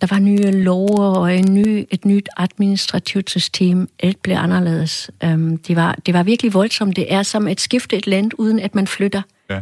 [0.02, 3.90] Der var nye love og en ny, et nyt administrativt system.
[4.00, 5.12] Alt blev anderledes.
[5.26, 6.96] Um, det, var, det var virkelig voldsomt.
[6.96, 9.22] Det er som at skifte et land, uden at man flytter.
[9.50, 9.62] Ja.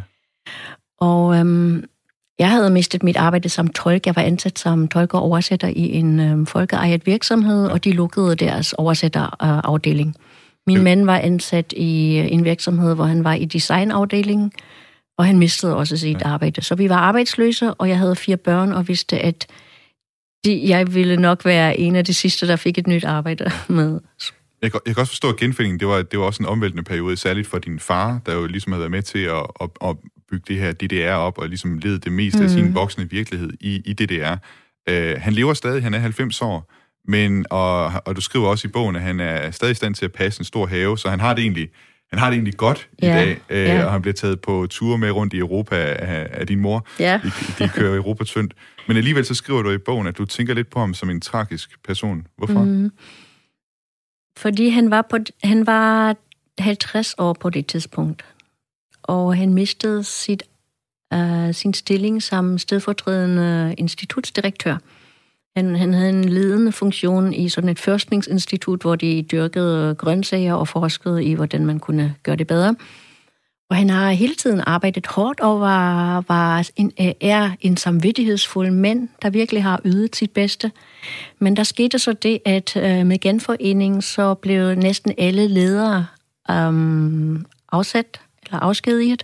[1.00, 1.84] Og um,
[2.40, 4.06] jeg havde mistet mit arbejde som tolk.
[4.06, 8.36] Jeg var ansat som tolk og oversætter i en um, folkeejet virksomhed, og de lukkede
[8.36, 10.16] deres oversætterafdeling.
[10.68, 14.52] Min mand var ansat i øh, en virksomhed, hvor han var i designafdelingen,
[15.18, 16.62] og han mistede også sit arbejde.
[16.62, 19.48] Så vi var arbejdsløse, og jeg havde fire børn, og vidste, at
[20.46, 24.00] de, jeg ville nok være en af de sidste, der fik et nyt arbejde med.
[24.62, 26.84] Jeg kan, jeg kan også forstå, at genfindingen, det var, det var også en omvæltende
[26.84, 29.96] periode, særligt for din far, der jo ligesom havde været med til at, at, at
[30.32, 32.46] bygge det her DDR op, og ligesom led det meste mm.
[32.46, 34.36] af sin voksne virkelighed i, i DDR.
[34.92, 36.74] Uh, han lever stadig, han er 90 år,
[37.08, 40.06] men, og, og du skriver også i bogen, at han er stadig i stand til
[40.06, 41.70] at passe en stor have, så han har det egentlig
[42.10, 43.86] han har det egentlig godt i dag, øh, ja.
[43.86, 46.88] og han bliver taget på ture med rundt i Europa af, af din mor.
[47.00, 47.20] Ja.
[47.24, 48.54] De, de kører Europa tyndt.
[48.88, 51.22] Men alligevel så skriver du i bogen, at du tænker lidt på ham som en
[51.22, 52.28] tragisk person.
[52.38, 52.64] Hvorfor?
[52.64, 52.92] Mm.
[54.38, 56.16] Fordi han var, på, han var
[56.60, 58.26] 50 år på det tidspunkt,
[59.04, 60.44] og han mistede sit,
[61.16, 64.78] uh, sin stilling som stedfortrædende institutsdirektør.
[65.58, 70.68] Han, han havde en ledende funktion i sådan et forskningsinstitut, hvor de dyrkede grøntsager og
[70.68, 72.76] forskede i, hvordan man kunne gøre det bedre.
[73.70, 76.92] Og han har hele tiden arbejdet hårdt og var, var en,
[77.22, 80.72] er en samvittighedsfuld mand, der virkelig har ydet sit bedste.
[81.40, 86.06] Men der skete så det, at øh, med genforeningen så blev næsten alle ledere
[86.52, 89.24] øhm, afsat eller afskediget,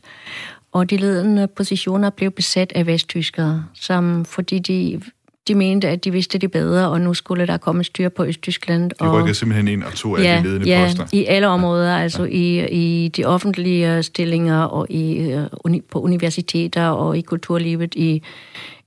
[0.71, 5.01] og de ledende positioner blev besat af vesttyskere, som fordi de
[5.47, 8.91] de mente, at de vidste det bedre, og nu skulle der komme styr på Østtyskland.
[8.99, 11.05] De rykkede simpelthen ind og tog ja, alle de ledende ja, poster?
[11.11, 12.29] i alle områder, altså ja.
[12.31, 18.21] i, i de offentlige stillinger, og i, uh, på universiteter, og i kulturlivet, i,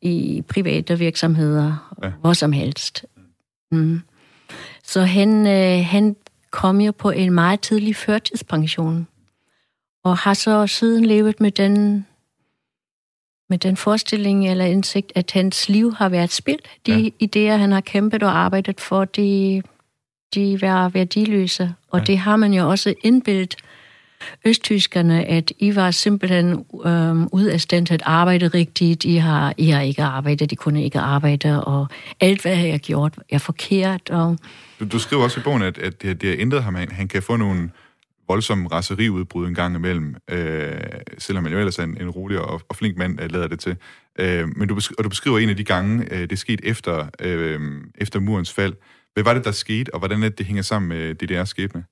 [0.02, 2.10] i private virksomheder, ja.
[2.20, 3.04] hvor som helst.
[3.72, 4.00] Mm.
[4.84, 6.16] Så han, øh, han
[6.50, 9.06] kom jo på en meget tidlig førtidspension,
[10.04, 12.06] og har så siden levet med den
[13.50, 16.68] med den forestilling eller indsigt, at hans liv har været spildt.
[16.86, 17.26] De ja.
[17.26, 19.62] idéer, han har kæmpet og arbejdet for, de,
[20.34, 21.74] de var værdiløse.
[21.90, 22.04] Og ja.
[22.04, 23.56] det har man jo også indbildet
[24.44, 29.04] østtyskerne, at I var simpelthen øhm, ud af stand til at arbejde rigtigt.
[29.04, 31.86] I har, I har ikke arbejdet, de kunne ikke arbejde, og
[32.20, 34.10] alt, hvad jeg har gjort, er forkert.
[34.10, 34.38] Og...
[34.80, 36.74] Du, du skriver også i bogen, at, at det, det har ændret ham.
[36.74, 37.70] Han, han kan få nogle
[38.28, 40.80] voldsom raseriudbrud en gang imellem, øh,
[41.18, 43.60] selvom man jo ellers er en, en rolig og, og flink mand, øh, lader det
[43.60, 43.76] til.
[44.18, 47.06] Øh, men du, beskriver, og du beskriver en af de gange, øh, det skete efter,
[47.20, 47.60] øh,
[47.94, 48.74] efter murens fald.
[49.14, 51.84] Hvad var det, der skete, og hvordan er det, det hænger sammen med DDR's skæbne?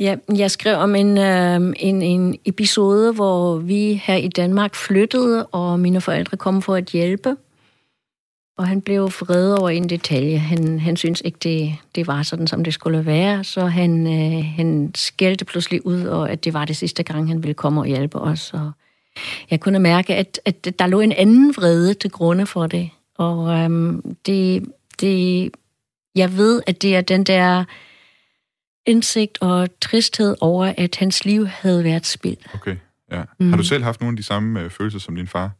[0.00, 5.46] Ja, jeg skrev om en, øh, en, en episode, hvor vi her i Danmark flyttede,
[5.46, 7.36] og mine forældre kom for at hjælpe.
[8.58, 10.38] Og han blev vred over en detalje.
[10.38, 14.44] Han, han synes ikke, det, det var sådan, som det skulle være, så han, øh,
[14.44, 17.86] han skældte pludselig ud, og at det var det sidste gang, han ville komme og
[17.86, 18.54] hjælpe os.
[18.54, 18.72] Og
[19.50, 22.90] jeg kunne mærke, at, at der lå en anden vrede til grunde for det.
[23.14, 24.64] Og øhm, det,
[25.00, 25.50] det,
[26.14, 27.64] jeg ved, at det er den der
[28.86, 32.46] indsigt og tristhed over, at hans liv havde været spildt.
[32.54, 32.76] Okay,
[33.12, 33.22] ja.
[33.40, 33.50] Mm.
[33.50, 35.50] Har du selv haft nogle af de samme øh, følelser som din far?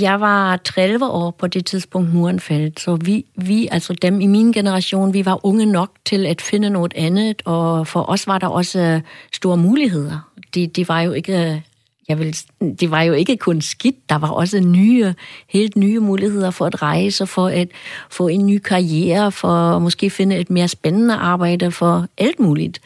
[0.00, 4.26] Jeg var 30 år på det tidspunkt, muren faldt, så vi, vi, altså dem i
[4.26, 8.38] min generation, vi var unge nok til at finde noget andet, og for os var
[8.38, 9.00] der også øh,
[9.32, 10.30] store muligheder.
[10.54, 11.60] Det, det var jo ikke øh,
[12.08, 12.36] jeg vil,
[12.80, 15.14] det var jo ikke kun skidt, der var også nye,
[15.48, 17.68] helt nye muligheder for at rejse, for at
[18.10, 22.80] få en ny karriere, for at måske finde et mere spændende arbejde, for alt muligt.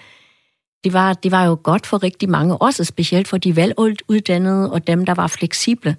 [0.84, 4.86] Det var, det var jo godt for rigtig mange, også specielt for de veluddannede og
[4.86, 5.96] dem, der var fleksible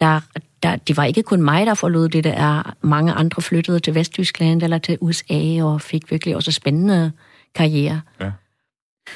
[0.00, 0.20] der,
[0.62, 3.94] der, det var ikke kun mig, der forlod det, der er mange andre flyttede til
[3.94, 7.12] Vesttyskland eller til USA og fik virkelig også spændende
[7.54, 8.00] karriere.
[8.20, 8.30] Ja.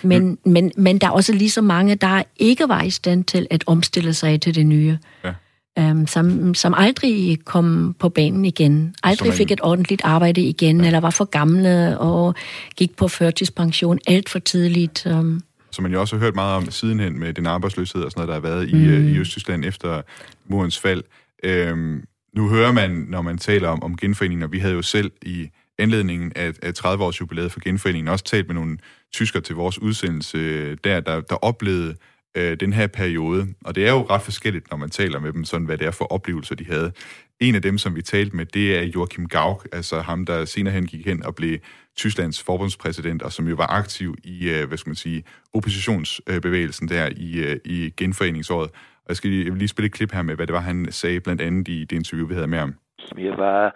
[0.03, 0.39] Men, mm.
[0.45, 3.65] men, men der er også lige så mange, der ikke var i stand til at
[3.67, 4.99] omstille sig til det nye.
[5.25, 5.33] Ja.
[5.81, 8.95] Um, som, som aldrig kom på banen igen.
[9.03, 10.87] Aldrig fik et ordentligt arbejde igen, ja.
[10.87, 12.35] eller var for gamle og
[12.77, 15.07] gik på førtidspension alt for tidligt.
[15.07, 18.27] Um, som man jo også har hørt meget om sidenhen med den arbejdsløshed og sådan
[18.27, 18.89] noget, der har været i, mm.
[18.89, 20.03] Øh, i Østtyskland efter
[20.47, 21.03] murens fald.
[21.43, 22.05] Øhm,
[22.37, 25.51] nu hører man, når man taler om, om genforeningen, og vi havde jo selv i
[25.79, 28.79] anledningen af, af 30-års jubilæet for genforeningen også talt med nogle
[29.13, 31.95] tysker til vores udsendelse der, der, der oplevede
[32.37, 33.47] øh, den her periode.
[33.65, 35.91] Og det er jo ret forskelligt, når man taler med dem, sådan hvad det er
[35.91, 36.93] for oplevelser, de havde.
[37.41, 40.75] En af dem, som vi talte med, det er Joachim Gauck, altså ham, der senere
[40.75, 41.59] hen gik hen og blev
[42.03, 47.09] Tysklands forbundspræsident, og som jo var aktiv i, øh, hvad skal man sige, oppositionsbevægelsen der
[47.17, 48.71] i, øh, i genforeningsåret.
[49.05, 50.61] Og jeg skal lige, jeg vil lige spille et klip her med, hvad det var,
[50.61, 52.75] han sagde blandt andet i det interview, vi havde med ham.
[53.17, 53.75] Mir war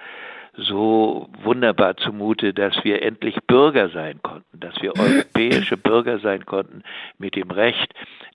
[0.70, 0.84] so
[1.44, 6.82] wunderbar zumute, dass wir endlich Bürger sein konnten, dass wir europäische Bürger sein konnten
[7.18, 7.90] mit dem Recht,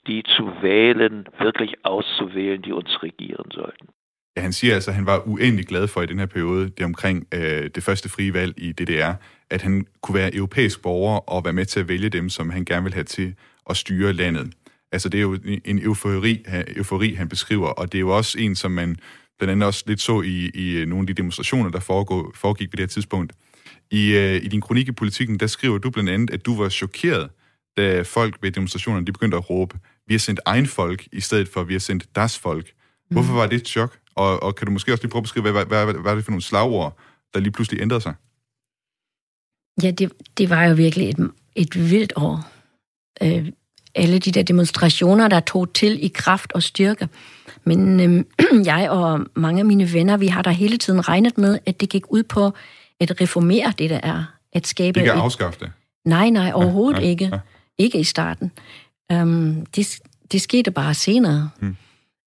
[0.08, 3.88] die zu wählen, wirklich auszuwählen, die uns regieren sollten.
[4.38, 6.86] Ja, han siger altså, at han var uendelig glad for i den her periode, det
[6.86, 9.14] omkring øh, det første frie valg i DDR,
[9.50, 12.66] at han kunne være europæisk borger og være med til at vælge dem, som han
[12.66, 13.36] gerne vil have til
[13.70, 14.54] at styre landet.
[14.92, 16.46] Altså det er jo en eufori,
[16.76, 18.98] eufori han beskriver, og det er jo også en, som man
[19.40, 22.72] blandt andet også lidt så i, i nogle af de demonstrationer, der foregå, foregik ved
[22.72, 23.34] det her tidspunkt.
[23.92, 26.70] I, øh, I din kronik i politikken, der skriver du blandt andet, at du var
[26.70, 27.30] chokeret,
[27.78, 29.78] da folk ved demonstrationerne de begyndte at råbe,
[30.08, 32.72] vi har sendt egen folk, i stedet for, vi har sendt das folk.
[33.10, 33.98] Hvorfor var det et chok?
[34.16, 36.16] Og, og kan du måske også lige prøve at beskrive, hvad, hvad, hvad, hvad er
[36.16, 36.98] det for nogle slagord,
[37.34, 38.14] der lige pludselig ændrede sig?
[39.84, 42.52] Ja, det, det var jo virkelig et, et vildt år.
[43.22, 43.52] Øh,
[43.96, 47.10] alle de der demonstrationer, der tog til i kraft og styrke.
[47.64, 48.26] Men øh,
[48.72, 51.90] jeg og mange af mine venner, vi har da hele tiden regnet med, at det
[51.90, 52.52] gik ud på
[53.00, 54.24] at reformere det, der er.
[54.54, 55.72] At skabe ikke at afskaffe det?
[56.06, 57.26] Nej, nej, overhovedet ja, ja, ikke.
[57.26, 57.40] Ja.
[57.78, 58.52] Ikke i starten.
[59.14, 60.00] Um, det,
[60.32, 61.50] det skete bare senere.
[61.60, 61.78] Hmm.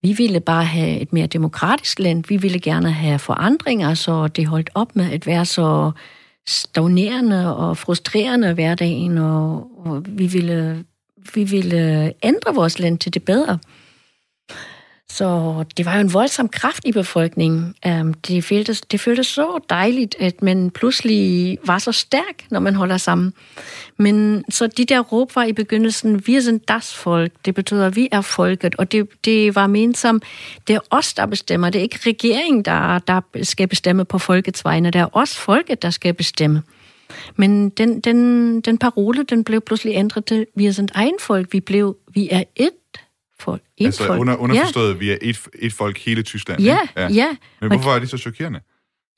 [0.02, 2.24] Vi ville bare have et mere demokratisk land.
[2.28, 5.90] Vi ville gerne have forandringer, så det holdt op med at være så
[6.48, 10.84] stagnerende og frustrerende hverdagen, og, og vi, ville,
[11.34, 13.58] vi ville ændre vores land til det bedre.
[15.12, 17.74] Så det var jo en voldsom kraft i befolkningen.
[17.86, 22.74] Øhm, det, føltes, det føltes så dejligt, at man pludselig var så stærk, når man
[22.74, 23.32] holder sammen.
[23.96, 27.32] Men så de der råb var i begyndelsen, vi er das folk.
[27.44, 28.74] Det betyder, vi er folket.
[28.74, 30.22] Og det, det var ment som,
[30.66, 31.70] det er os, der bestemmer.
[31.70, 34.90] Det er ikke regeringen, der, der skal bestemme på folkets vegne.
[34.90, 36.62] Det er os folket, der skal bestemme.
[37.36, 41.52] Men den, den, den parole, den blev pludselig ændret til, vi er sådan egen folk.
[41.52, 42.70] Vi, blev, vi er et
[43.42, 43.62] folk.
[43.76, 44.20] Et altså folk.
[44.20, 44.98] Under, underforstået, ja.
[44.98, 46.62] vi er et, et folk hele Tyskland.
[46.62, 47.08] Ja, ja.
[47.08, 47.36] ja.
[47.60, 48.60] Men hvorfor er det så chokerende?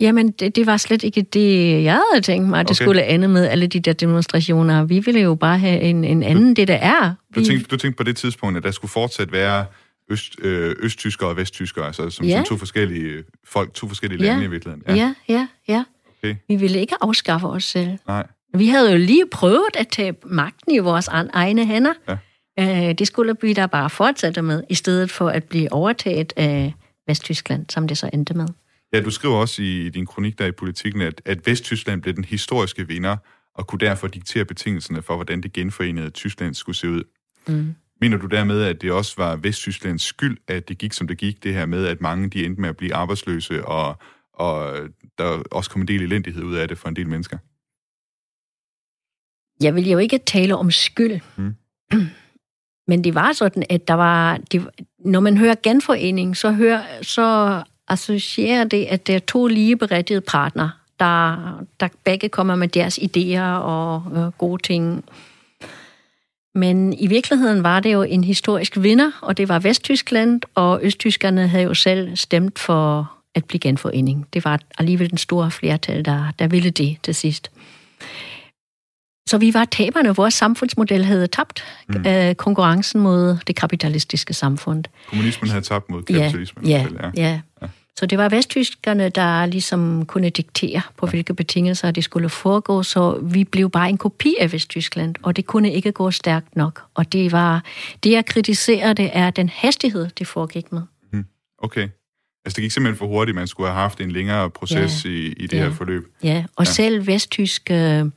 [0.01, 2.85] Jamen, det, det var slet ikke det, jeg havde tænkt mig, at det okay.
[2.85, 4.85] skulle ende med alle de der demonstrationer.
[4.85, 7.15] Vi ville jo bare have en, en anden, du, det der er.
[7.35, 7.41] Vi...
[7.41, 9.67] Du, tænkte, du tænkte på det tidspunkt, at der skulle fortsat være
[10.11, 12.37] øst, øh, østtyskere og vesttyskere, altså som, ja.
[12.37, 14.31] som to forskellige folk, to forskellige ja.
[14.31, 14.83] lande i virkeligheden.
[14.89, 15.49] Ja, ja, ja.
[15.69, 15.85] ja.
[16.19, 16.37] Okay.
[16.49, 17.99] Vi ville ikke afskaffe os selv.
[18.09, 18.27] Nej.
[18.55, 21.93] Vi havde jo lige prøvet at tage magten i vores egne hænder.
[22.09, 22.17] Ja.
[22.63, 26.75] Øh, det skulle vi da bare fortsætte med, i stedet for at blive overtaget af
[27.07, 28.47] Vesttyskland, som det så endte med.
[28.93, 32.25] Ja, du skriver også i din kronik der i politikken, at, at Vesttyskland blev den
[32.25, 33.17] historiske vinder,
[33.55, 37.03] og kunne derfor diktere betingelserne for, hvordan det genforenede Tyskland skulle se ud.
[37.49, 37.75] Mm.
[38.01, 41.45] Mener du dermed, at det også var Vesttysklands skyld, at det gik, som det gik,
[41.45, 43.99] det her med, at mange de endte med at blive arbejdsløse, og,
[44.35, 44.77] og
[45.19, 47.39] der også kom en del elendighed ud af det for en del mennesker?
[49.65, 51.21] Jeg vil jo ikke tale om skyld.
[51.37, 51.55] Mm.
[52.93, 54.39] Men det var sådan, at der var...
[54.53, 54.69] Det,
[55.05, 60.69] når man hører genforening, så, hører, så associerer det, at det er to ligeberettigede partner,
[61.01, 61.37] der,
[61.81, 65.05] der begge kommer med deres idéer og øh, gode ting.
[66.55, 71.49] Men i virkeligheden var det jo en historisk vinder, og det var Vesttyskland, og Østtyskerne
[71.49, 74.27] havde jo selv stemt for at blive genforening.
[74.33, 77.51] Det var alligevel den store flertal, der, der ville det til sidst.
[79.33, 80.17] Så vi var taberne.
[80.17, 82.07] Vores samfundsmodel havde tabt mm.
[82.07, 84.85] øh, konkurrencen mod det kapitalistiske samfund.
[85.09, 86.67] Kommunismen havde tabt mod kapitalismen.
[86.67, 87.41] Ja, ja, ja.
[87.63, 87.69] ja.
[87.99, 93.19] Så det var vesttyskerne, der ligesom kunne diktere, på hvilke betingelser det skulle foregå, så
[93.23, 96.83] vi blev bare en kopi af Vesttyskland, og det kunne ikke gå stærkt nok.
[96.95, 97.65] Og det var
[98.05, 100.83] det, jeg kritiserer, det er den hastighed, det foregik med.
[101.13, 101.25] Mm.
[101.59, 101.89] Okay.
[102.45, 105.11] Altså, det gik simpelthen for hurtigt, man skulle have haft en længere proces ja.
[105.11, 105.63] i, i det ja.
[105.63, 106.05] her forløb.
[106.23, 106.73] Ja, og ja.
[106.73, 108.11] selv vesttyske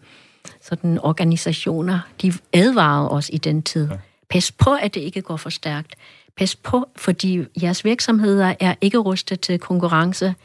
[0.62, 3.88] sådan organisationer, de advarede os i den tid.
[3.90, 3.98] Ja.
[4.30, 5.96] Pas på, at det ikke går for stærkt.
[6.38, 10.36] Pas på, fordi jeres virksomheder er ikke rustet til konkurrence.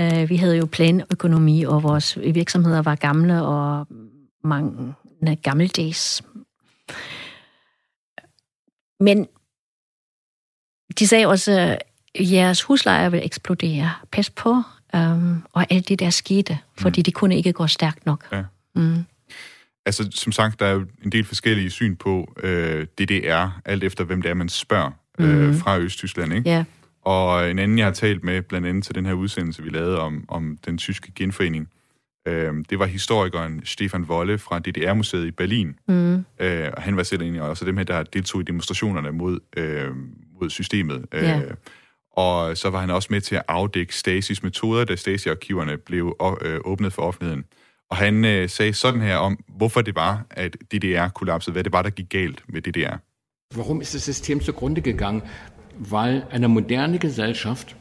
[0.00, 3.86] Uh, vi havde jo planøkonomi, og vores virksomheder var gamle og
[4.44, 4.94] mange
[5.42, 6.22] gammeldags.
[9.00, 9.26] Men
[10.98, 11.82] de sagde også, at
[12.20, 13.92] jeres huslejer vil eksplodere.
[14.12, 14.62] Pas på,
[14.94, 17.04] um, og alt det der skete, fordi mm.
[17.04, 18.28] det kunne ikke gå stærkt nok.
[18.32, 18.42] Ja.
[18.74, 19.04] Mm.
[19.86, 24.04] Altså, som sagt, der er jo en del forskellige syn på øh, DDR, alt efter
[24.04, 25.54] hvem det er, man spørger øh, mm.
[25.54, 26.50] fra Østtyskland, ikke?
[26.50, 26.64] Ja.
[27.04, 30.00] Og en anden, jeg har talt med, blandt andet til den her udsendelse, vi lavede
[30.00, 31.68] om, om den tyske genforening,
[32.28, 35.74] øh, det var historikeren Stefan Wolle fra DDR-museet i Berlin.
[35.88, 36.24] Mm.
[36.40, 39.38] Øh, og han var selv en af også dem her, der deltog i demonstrationerne mod,
[39.56, 39.90] øh,
[40.40, 41.06] mod systemet.
[41.12, 41.40] Øh, ja.
[42.16, 46.60] Og så var han også med til at afdække Stasis metoder, da Stasi-arkiverne blev øh,
[46.64, 47.44] åbnet for offentligheden.
[47.92, 51.72] Og han øh, sagde sådan her om, hvorfor det var, at DDR kollapsede, hvad det
[51.72, 52.96] var, der gik galt med DDR.
[53.54, 55.22] Warum ist das System zugrunde gegangen?
[55.90, 57.76] Weil eine moderne Gesellschaft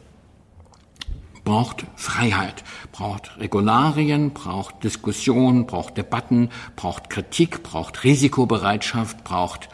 [1.45, 9.69] braucht Freiheit, braucht Regularien, braucht Diskussion, braucht Debatten, braucht Kritik, braucht Risikobereitschaft, braucht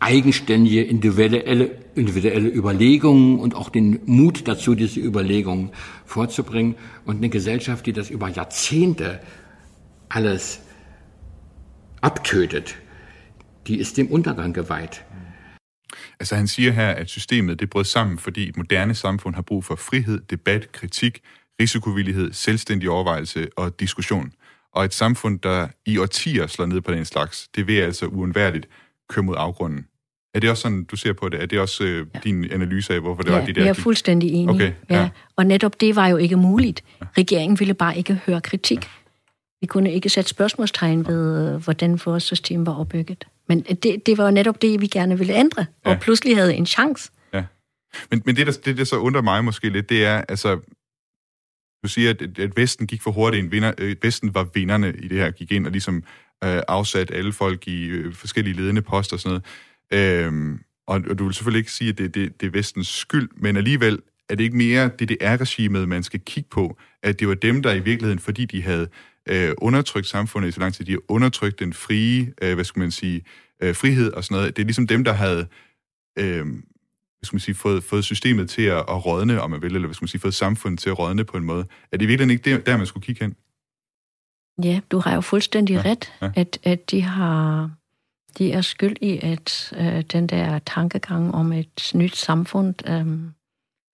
[0.00, 5.70] eigenständige individuelle, individuelle Überlegungen und auch den Mut dazu, diese Überlegungen
[6.04, 6.74] vorzubringen.
[7.04, 9.20] Und eine Gesellschaft, die das über Jahrzehnte
[10.10, 10.60] alles
[12.02, 12.78] abtötet,
[13.66, 15.04] die ist dem Untergang geweiht.
[16.20, 19.64] Altså han siger her, at systemet det brød sammen, fordi et moderne samfund har brug
[19.64, 21.20] for frihed, debat, kritik,
[21.60, 24.32] risikovillighed, selvstændig overvejelse og diskussion.
[24.74, 28.68] Og et samfund, der i årtier slår ned på den slags, det vil altså uundværligt
[29.08, 29.86] køre mod afgrunden.
[30.34, 31.42] Er det også sådan, du ser på det?
[31.42, 32.20] Er det også øh, ja.
[32.24, 33.60] din analyse af, hvorfor det ja, var de der...
[33.60, 34.54] jeg er fuldstændig enig.
[34.54, 35.00] Okay, ja.
[35.00, 35.08] ja.
[35.36, 36.84] Og netop det var jo ikke muligt.
[37.18, 38.88] Regeringen ville bare ikke høre kritik.
[39.60, 43.26] Vi kunne ikke sætte spørgsmålstegn ved, øh, hvordan vores system var opbygget.
[43.48, 45.98] Men det, det var netop det, vi gerne ville ændre, og ja.
[45.98, 47.10] pludselig havde en chance.
[47.32, 47.44] Ja.
[48.10, 50.60] Men, men det, der, det, der så undrer mig måske lidt, det er, altså,
[51.82, 53.50] du siger, at, at Vesten gik for hurtigt ind.
[53.50, 55.96] Vinder, øh, Vesten var vinderne i det her, gik ind og ligesom
[56.44, 59.40] øh, afsat alle folk i øh, forskellige ledende poster og sådan
[59.92, 60.24] noget.
[60.24, 63.28] Øhm, og, og du vil selvfølgelig ikke sige, at det, det, det er Vestens skyld,
[63.36, 63.98] men alligevel
[64.28, 67.80] er det ikke mere DDR-regimet, man skal kigge på, at det var dem, der i
[67.80, 68.88] virkeligheden, fordi de havde
[69.28, 72.80] øh, undertrykt samfundet i så lang tid, de har undertrykt den frie, øh, hvad skal
[72.80, 73.22] man sige,
[73.62, 74.56] øh, frihed og sådan noget.
[74.56, 75.46] Det er ligesom dem, der havde
[76.18, 76.46] øh,
[77.18, 79.88] hvad skal man sige, fået, fået systemet til at, at rådne, om man vil, eller
[79.88, 81.66] hvad skal man sige, fået samfundet til at rådne på en måde.
[81.92, 83.36] Er det virkelig ikke der, der man skulle kigge hen?
[84.64, 86.30] Ja, du har jo fuldstændig ja, ret, ja.
[86.36, 87.70] At, at de har
[88.38, 93.06] de er skyld i, at øh, den der tankegang om et nyt samfund øh,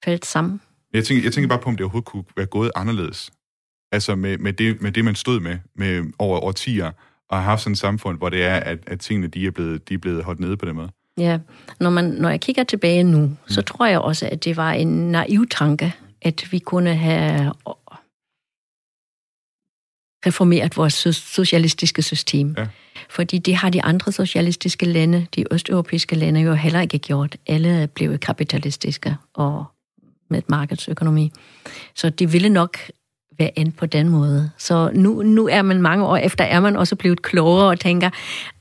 [0.05, 0.61] faldt sammen.
[0.93, 3.31] Jeg tænker, jeg tænker bare på, om det overhovedet kunne være gået anderledes.
[3.95, 6.91] Altså med, med, det, med det, man stod med, med over årtier,
[7.29, 9.89] og har haft sådan et samfund, hvor det er, at, at tingene de er, blevet,
[9.89, 10.91] de er blevet holdt nede på den måde.
[11.19, 11.39] Ja,
[11.81, 13.37] når, man, når jeg kigger tilbage nu, mm.
[13.47, 17.53] så tror jeg også, at det var en naiv tanke, at vi kunne have
[20.27, 22.55] reformeret vores socialistiske system.
[22.59, 22.67] Ja.
[23.11, 27.37] Fordi det har de andre socialistiske lande, de østeuropæiske lande, jo heller ikke gjort.
[27.47, 29.65] Alle blev kapitalistiske og
[30.31, 31.33] med markedsøkonomi.
[31.95, 32.79] Så det ville nok
[33.39, 34.51] være endt på den måde.
[34.59, 38.11] Så nu, nu er man mange år efter, er man også blevet klogere og tænker,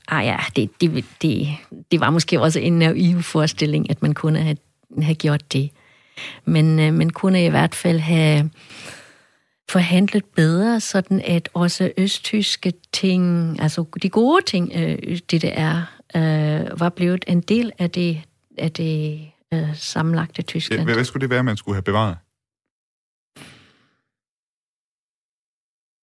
[0.08, 1.48] ah ja, det, det, det,
[1.90, 4.56] det var måske også en naiv forestilling, at man kunne have,
[5.02, 5.70] have gjort det.
[6.44, 8.50] Men øh, man kunne i hvert fald have
[9.70, 15.82] forhandlet bedre, sådan at også østtyske ting, altså de gode ting, øh, det der er,
[16.16, 18.22] øh, var blevet en del af det,
[18.58, 19.20] af det
[19.54, 20.84] øh, sammenlagte Tyskland.
[20.84, 22.16] Hvad, hvad skulle det være, man skulle have bevaret?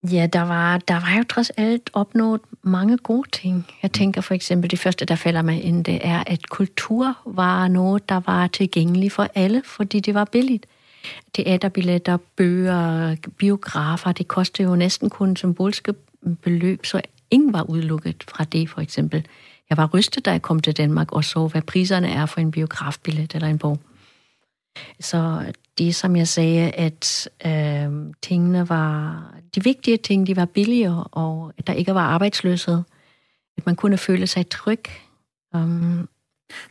[0.03, 3.67] Ja, der var, der var jo trods alt opnået mange gode ting.
[3.83, 7.67] Jeg tænker for eksempel, det første, der falder mig ind, det er, at kultur var
[7.67, 10.65] noget, der var tilgængeligt for alle, fordi det var billigt.
[11.33, 15.93] Teaterbilletter, bøger, biografer, det kostede jo næsten kun symbolske
[16.41, 19.25] beløb, så ingen var udelukket fra det, for eksempel.
[19.69, 22.51] Jeg var rystet, da jeg kom til Danmark og så, hvad priserne er for en
[22.51, 23.79] biografbillet eller en bog.
[24.99, 25.51] Så
[25.81, 29.25] det, som jeg sagde, at øh, tingene var,
[29.55, 32.81] de vigtige ting, de var billigere, og at der ikke var arbejdsløshed.
[33.57, 34.83] At man kunne føle sig tryg.
[35.53, 36.07] Um, men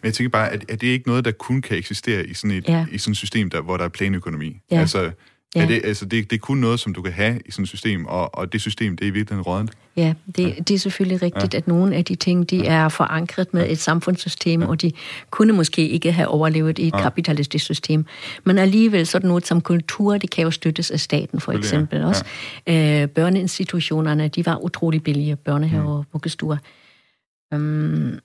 [0.04, 2.68] jeg tænker bare, at, at det ikke noget, der kun kan eksistere i sådan et
[2.68, 2.86] ja.
[2.92, 4.60] i sådan et system, der, hvor der er planøkonomi?
[4.70, 4.80] Ja.
[4.80, 5.12] Altså,
[5.54, 5.62] Ja.
[5.62, 7.68] Er det, altså det, det er kun noget, som du kan have i sådan et
[7.68, 9.70] system, og, og det system, det er virkelig rådent?
[9.96, 10.54] Ja, det, ja.
[10.54, 11.58] det er selvfølgelig rigtigt, ja.
[11.58, 12.72] at nogle af de ting, de ja.
[12.72, 14.68] er forankret med et samfundssystem, ja.
[14.68, 14.92] og de
[15.30, 17.02] kunne måske ikke have overlevet i et ja.
[17.02, 18.06] kapitalistisk system.
[18.44, 22.06] Men alligevel sådan noget som kultur, det kan jo støttes af staten for eksempel ja.
[22.06, 22.24] også.
[22.66, 25.90] Øh, børneinstitutionerne, de var utrolig billige, børnehaver mm.
[25.90, 26.56] og vuggestuer.
[27.54, 28.18] Um,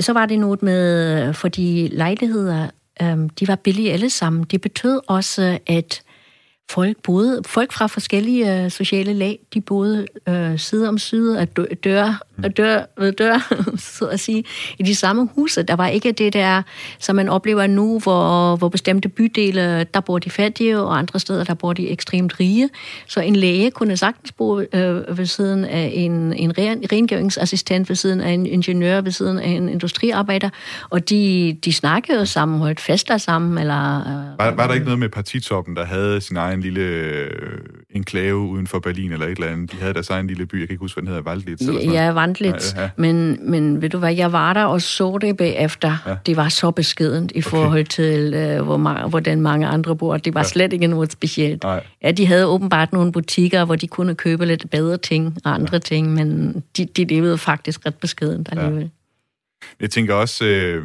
[0.00, 2.70] så var det noget med, for de lejligheder,
[3.02, 4.44] um, de var billige alle sammen.
[4.44, 6.02] Det betød også, at
[6.70, 11.48] folk boede, folk fra forskellige øh, sociale lag, de boede øh, side om side af
[11.84, 12.16] døre
[12.48, 13.54] dør, dør, dør
[13.98, 14.44] så at sige,
[14.78, 15.62] i de samme huse.
[15.62, 16.62] Der var ikke det der,
[16.98, 21.44] som man oplever nu, hvor, hvor bestemte bydele, der bor de fattige, og andre steder,
[21.44, 22.68] der bor de ekstremt rige.
[23.06, 24.62] Så en læge kunne sagtens bo uh,
[25.18, 29.48] ved siden af en, en ren, rengøringsassistent, ved siden af en ingeniør, ved siden af
[29.48, 30.50] en industriarbejder,
[30.90, 34.00] og de, de snakkede sammen, holdt fester sammen, eller...
[34.00, 37.58] Uh, var, var der ikke noget med partitoppen, der havde sin egen en lille øh,
[37.90, 39.72] enklave uden for Berlin eller et eller andet.
[39.72, 41.80] De havde deres egen lille by, jeg kan ikke huske, hvad den hedder, Waldlitz eller
[41.80, 42.74] sådan Ja, Waldlitz.
[42.74, 42.90] Ja, ja.
[42.96, 45.96] Men, men ved du hvad, jeg var der og så det bagefter.
[46.06, 46.16] Ja.
[46.26, 50.16] Det var så beskedent i forhold til, øh, hvor ma- hvordan mange andre bor.
[50.16, 50.44] Det var ja.
[50.44, 51.62] slet ikke noget specielt.
[51.62, 51.84] Nej.
[52.02, 55.74] Ja, de havde åbenbart nogle butikker, hvor de kunne købe lidt bedre ting og andre
[55.74, 55.78] ja.
[55.78, 58.82] ting, men de, de levede faktisk ret beskedent alligevel.
[58.82, 58.88] Ja.
[59.80, 60.44] Jeg tænker også...
[60.44, 60.84] Øh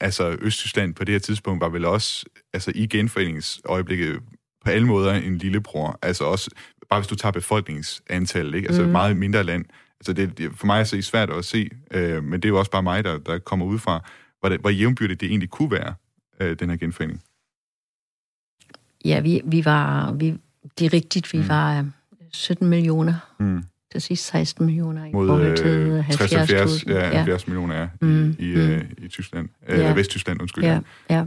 [0.00, 4.20] altså Østtyskland på det her tidspunkt var vel også, altså i genforeningsøjeblikket,
[4.64, 5.98] på alle måder en lillebror.
[6.02, 6.50] Altså også,
[6.90, 8.68] bare hvis du tager befolkningsantallet, ikke?
[8.68, 8.88] Altså mm.
[8.88, 9.64] meget mindre land.
[10.08, 12.58] Altså det, det for mig er det svært at se, øh, men det er jo
[12.58, 14.04] også bare mig, der, der kommer ud fra,
[14.40, 15.94] hvor, det, hvor jævnbyrdigt det egentlig kunne være,
[16.40, 17.22] øh, den her genforening.
[19.04, 20.34] Ja, vi, vi var, vi,
[20.78, 21.48] det er rigtigt, vi mm.
[21.48, 21.86] var
[22.32, 23.14] 17 millioner.
[23.40, 23.62] Mm.
[23.92, 27.50] Til sidst 16 millioner i Mod, forhold til 70, 70 ja, 70 ja.
[27.50, 28.36] millioner er mm.
[28.38, 28.60] i, i, mm.
[28.60, 29.48] øh, i Tyskland.
[29.68, 29.94] Øh, ja.
[29.94, 30.64] Vesttyskland, undskyld.
[30.64, 30.80] Ja.
[31.10, 31.24] Ja.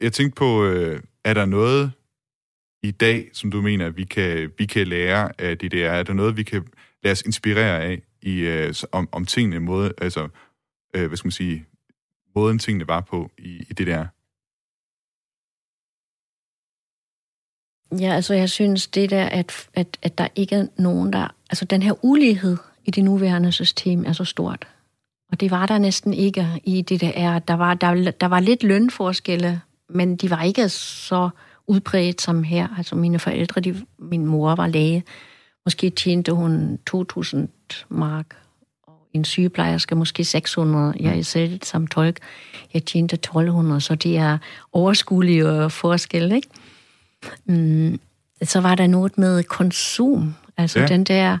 [0.00, 1.92] Jeg tænkte på, øh, er der noget
[2.82, 5.90] i dag, som du mener, vi kan, vi kan lære af det der?
[5.90, 6.64] Er der noget, vi kan
[7.02, 10.28] lade os inspirere af i, øh, om, om tingene, måde, altså,
[10.94, 11.66] øh, hvad skal man sige,
[12.36, 14.06] måden tingene var på i, i det der?
[18.00, 21.34] Ja, altså jeg synes det der, at, at, at der ikke er nogen, der...
[21.50, 24.68] Altså den her ulighed i det nuværende system er så stort.
[25.32, 27.38] Og det var der næsten ikke i det der.
[27.38, 31.30] Der var, der, der var lidt lønforskelle, men de var ikke så
[31.66, 32.68] udbredt som her.
[32.76, 35.04] Altså mine forældre, de, min mor var læge.
[35.66, 37.36] Måske tjente hun 2.000
[37.88, 38.36] mark,
[38.82, 40.94] og en sygeplejerske måske 600.
[41.00, 42.18] Jeg er selv som tolk.
[42.74, 44.38] Jeg tjente 1.200, så det er
[44.72, 46.48] overskuelige forskelle, ikke?
[47.44, 48.00] Mm,
[48.42, 50.34] så var der noget med konsum.
[50.56, 50.86] Altså ja.
[50.86, 51.38] den der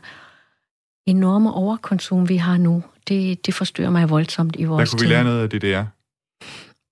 [1.06, 5.14] enorme overkonsum, vi har nu, det, det forstyrrer mig voldsomt i vores Der kunne vi
[5.14, 5.86] lære noget af det, det er.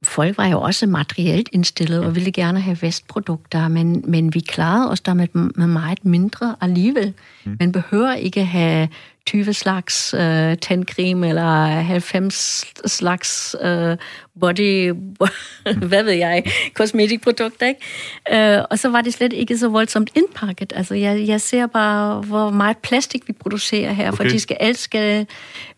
[0.05, 4.90] Folk var jo også materielt indstillet og ville gerne have vestprodukter, men, men vi klarede
[4.90, 7.14] os der med, med meget mindre alligevel.
[7.44, 7.57] Mm.
[7.61, 8.88] Man behøver ikke have
[9.27, 13.97] 20 slags øh, tandcreme eller 90 slags øh,
[14.41, 14.93] body,
[15.89, 18.57] hvad ved jeg, kosmetikprodukter, ikke?
[18.57, 20.72] Øh, og så var det slet ikke så voldsomt indpakket.
[20.77, 24.16] Altså, jeg, jeg ser bare, hvor meget plastik vi producerer her, okay.
[24.16, 25.27] for de skal, alt skal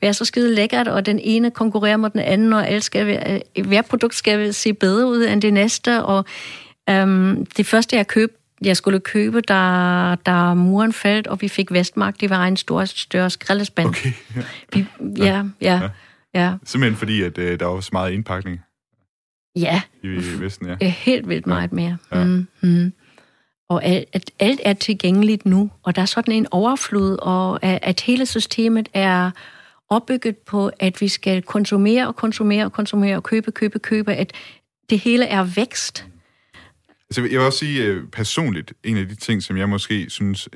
[0.01, 3.41] være så skide lækkert, og den ene konkurrerer mod den anden, og alt skal være,
[3.65, 6.25] hver produkt skal se bedre ud end det næste, og
[6.91, 11.73] øhm, det første, jeg købte, jeg skulle købe, da, da muren faldt, og vi fik
[11.73, 12.21] Vestmark.
[12.21, 13.89] Det var en stor, større skraldespand.
[13.89, 14.13] Okay.
[14.37, 14.43] Ja,
[14.73, 14.87] vi,
[15.17, 15.89] ja, ja, ja.
[16.35, 16.55] ja.
[16.65, 18.61] Simpelthen fordi, at øh, der var så meget indpakning.
[19.57, 19.83] Ja.
[20.03, 20.89] I, i Vesten, ja.
[20.89, 21.97] Helt vildt meget mere.
[22.13, 22.25] Ja.
[22.25, 22.93] Mm-hmm.
[23.69, 28.01] Og alt, alt er tilgængeligt nu, og der er sådan en overflod, og at, at
[28.01, 29.31] hele systemet er
[29.91, 34.33] opbygget på, at vi skal konsumere og konsumere og konsumere og købe, købe, købe, at
[34.91, 36.07] det hele er vækst.
[37.11, 40.49] Altså, jeg vil også sige øh, personligt, en af de ting, som jeg måske synes,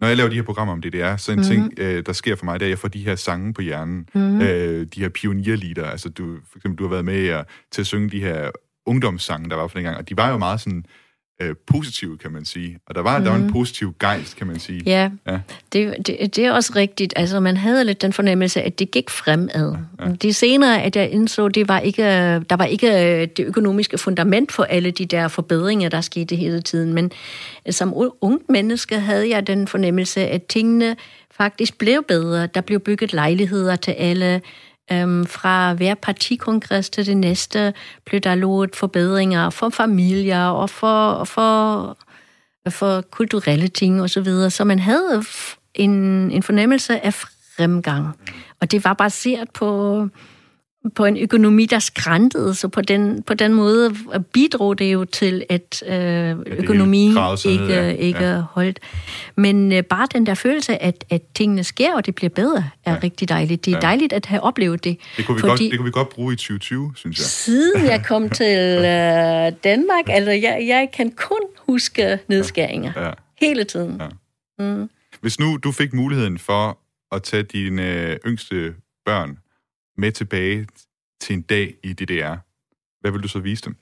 [0.00, 1.52] når jeg laver de her programmer om DDR, så en mm-hmm.
[1.52, 3.62] ting, øh, der sker for mig, det er, at jeg får de her sange på
[3.62, 4.08] hjernen.
[4.14, 4.40] Mm-hmm.
[4.40, 5.86] Øh, de her pionierlieder.
[5.86, 8.50] Altså, du, for eksempel, du har været med at, til at synge de her
[8.86, 10.84] ungdomssange, der var for den gang, og de var jo meget sådan
[11.40, 12.78] øh, positive, kan man sige.
[12.86, 13.24] Og der var, mm.
[13.24, 13.52] der var en mhm.
[13.52, 14.82] positiv gejst, kan man sige.
[14.86, 15.38] Ja, ja.
[15.72, 17.12] Det, det, det er også rigtigt.
[17.16, 19.76] Altså, man havde lidt den fornemmelse, at det gik fremad.
[20.00, 20.12] Ja, ja.
[20.12, 22.02] Det senere, at jeg indså, det var ikke,
[22.40, 26.92] der var ikke det økonomiske fundament for alle de der forbedringer, der skete hele tiden.
[26.94, 27.12] Men
[27.70, 30.96] som ung menneske havde jeg den fornemmelse, at tingene
[31.30, 32.46] faktisk blev bedre.
[32.46, 34.40] Der blev bygget lejligheder til alle.
[34.92, 37.74] Øhm, fra hver partikongres til det næste
[38.06, 41.96] blev der lovet forbedringer for familier og for, for,
[42.68, 44.08] for kulturelle ting osv.
[44.08, 44.50] Så, videre.
[44.50, 45.24] så man havde
[45.74, 45.90] en,
[46.30, 48.08] en fornemmelse af fremgang.
[48.60, 50.08] Og det var baseret på
[50.94, 53.94] på en økonomi, der skræntede, så på den, på den måde
[54.32, 57.16] bidrog det jo til, at øh, økonomien
[57.46, 57.90] ikke, ned, ja.
[57.90, 58.42] ikke ja.
[58.50, 58.80] holdt.
[59.36, 62.92] Men øh, bare den der følelse, at, at tingene sker, og det bliver bedre, er
[62.92, 62.98] ja.
[63.02, 63.64] rigtig dejligt.
[63.64, 63.80] Det er ja.
[63.80, 64.98] dejligt at have oplevet det.
[65.16, 67.24] Det kunne, vi godt, det kunne vi godt bruge i 2020, synes jeg.
[67.24, 72.92] Siden jeg kom til øh, Danmark, altså jeg, jeg kan kun huske nedskæringer.
[72.96, 73.06] Ja.
[73.06, 73.12] Ja.
[73.40, 74.00] Hele tiden.
[74.00, 74.08] Ja.
[74.64, 74.90] Mm.
[75.20, 76.78] Hvis nu du fik muligheden for
[77.12, 78.74] at tage dine yngste
[79.06, 79.38] børn
[80.00, 80.66] med tilbage
[81.20, 82.36] til en dag i DDR,
[83.00, 83.76] hvad vil du så vise dem?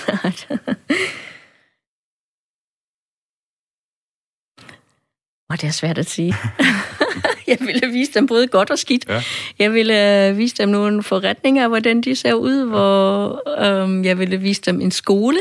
[5.50, 6.34] Og det er svært at sige.
[7.50, 9.08] jeg ville vise dem både godt og skidt.
[9.08, 9.22] Ja.
[9.58, 12.64] Jeg ville uh, vise dem nogle forretninger, hvordan de ser ud.
[12.64, 13.42] Hvor,
[13.84, 15.40] um, jeg ville vise dem en skole.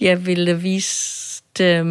[0.00, 1.86] Jeg ville vise dem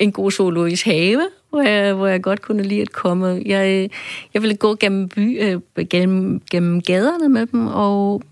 [0.00, 3.42] en god zoologisk have, hvor jeg, hvor jeg godt kunne lide at komme.
[3.46, 3.90] Jeg,
[4.34, 8.22] jeg ville gå gennem, by, øh, gennem, gennem gaderne med dem, og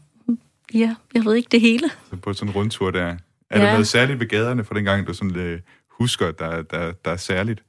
[0.74, 1.90] ja, jeg ved ikke det hele.
[2.10, 3.16] Så på sådan en rundtur der.
[3.50, 3.66] Er ja.
[3.66, 5.60] der noget særligt ved gaderne for den gang, du sådan, øh,
[5.90, 7.62] husker, der, der, der er særligt?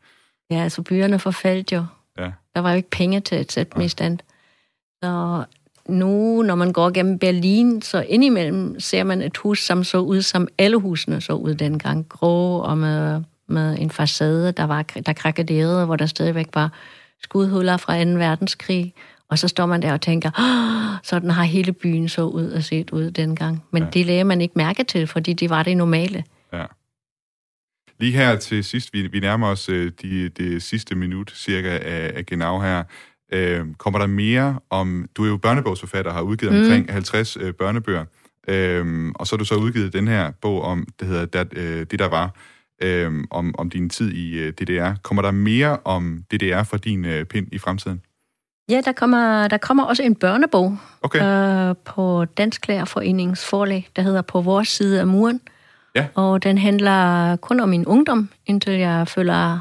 [0.51, 1.85] Ja, altså byerne forfaldt jo.
[2.17, 2.31] Ja.
[2.55, 4.19] Der var jo ikke penge til at sætte dem i stand.
[5.03, 5.43] Så
[5.89, 10.21] nu, når man går gennem Berlin, så indimellem ser man et hus, som så ud,
[10.21, 12.09] som alle husene så ud dengang.
[12.09, 16.71] Grå og med med en facade, der, var, der krakellerede, hvor der stadigvæk var
[17.23, 18.09] skudhuller fra 2.
[18.09, 18.93] verdenskrig.
[19.29, 22.63] Og så står man der og tænker, oh, sådan har hele byen så ud og
[22.63, 23.63] set ud dengang.
[23.71, 23.89] Men ja.
[23.89, 26.23] det lagde man ikke mærke til, fordi det var det normale.
[26.53, 26.65] Ja.
[27.99, 32.11] Lige her til sidst, vi, vi nærmer os øh, de, det sidste minut cirka af,
[32.15, 32.83] af Genau her.
[33.33, 36.59] Øh, kommer der mere om, du er jo børnebogsforfatter, har udgivet mm.
[36.59, 38.05] omkring 50 øh, børnebøger,
[38.47, 41.85] øh, og så har du så udgivet den her bog om, det hedder Det, øh,
[41.91, 42.35] det der var
[42.81, 44.93] øh, om, om din tid i øh, DDR.
[45.03, 48.01] Kommer der mere om DDR fra din øh, pind i fremtiden?
[48.69, 51.69] Ja, der kommer, der kommer også en børnebog okay.
[51.69, 55.41] øh, på Dansk Lærerforeningens forlag, der hedder På vores side af muren.
[55.95, 56.07] Ja.
[56.15, 59.59] Og den handler kun om min ungdom, indtil jeg følger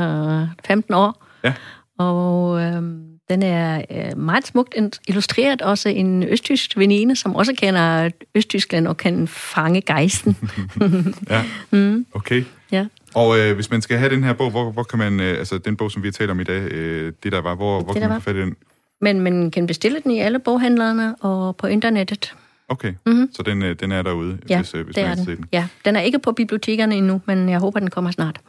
[0.00, 1.24] øh, 15 år.
[1.44, 1.54] Ja.
[1.98, 2.82] Og øh,
[3.28, 4.74] Den er øh, meget smukt
[5.08, 5.62] illustreret.
[5.62, 10.36] Også en østtysk veninde, som også kender Østtyskland og kan fange gejsten.
[11.30, 12.06] ja, mm.
[12.12, 12.44] okay.
[12.72, 12.86] Ja.
[13.14, 15.58] Og øh, hvis man skal have den her bog, hvor, hvor kan man, øh, altså
[15.58, 17.92] den bog, som vi har talt om i dag, øh, det der var, hvor, hvor
[17.92, 18.56] det, kan man få fat i den?
[19.00, 22.34] Men man kan bestille den i alle boghandlerne og på internettet.
[22.68, 23.28] Okay, mm-hmm.
[23.32, 25.44] så den, øh, den er derude, ja, hvis, øh, hvis man er den.
[25.52, 28.40] Ja, den er ikke på bibliotekerne endnu, men jeg håber, den kommer snart.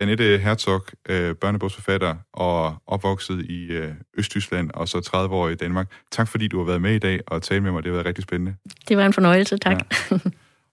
[0.00, 5.90] Annette Herzog, øh, børnebogsforfatter og opvokset i øh, Østtyskland og så 30 år i Danmark.
[6.10, 7.82] Tak fordi du har været med i dag og talt med mig.
[7.82, 8.54] Det har været rigtig spændende.
[8.88, 9.82] Det var en fornøjelse, tak.
[10.10, 10.18] Ja.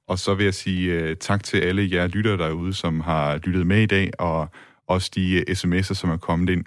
[0.07, 3.67] Og så vil jeg sige øh, tak til alle jer lyttere derude, som har lyttet
[3.67, 4.47] med i dag, og
[4.87, 6.65] også de øh, sms'er, som er kommet ind.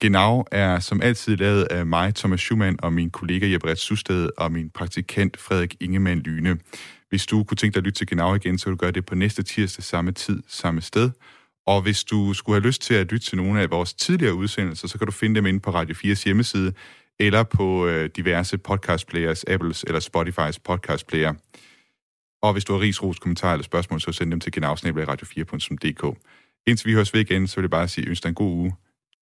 [0.00, 4.52] Genau er som altid lavet af mig, Thomas Schumann, og min kollega Jeppe Susted og
[4.52, 6.58] min praktikant Frederik Ingemann Lyne.
[7.08, 9.06] Hvis du kunne tænke dig at lytte til Genau igen, så vil du gøre det
[9.06, 11.10] på næste tirsdag samme tid, samme sted.
[11.66, 14.88] Og hvis du skulle have lyst til at lytte til nogle af vores tidligere udsendelser,
[14.88, 16.72] så kan du finde dem inde på Radio 4's hjemmeside,
[17.18, 21.34] eller på øh, diverse podcastplayers, Apples eller Spotify's podcastplayer.
[22.42, 26.18] Og hvis du har rigsros, kommentarer eller spørgsmål, så send dem til genafsnabel radio4.dk.
[26.66, 28.72] Indtil vi høres ved igen, så vil jeg bare sige, ønsker en god uge.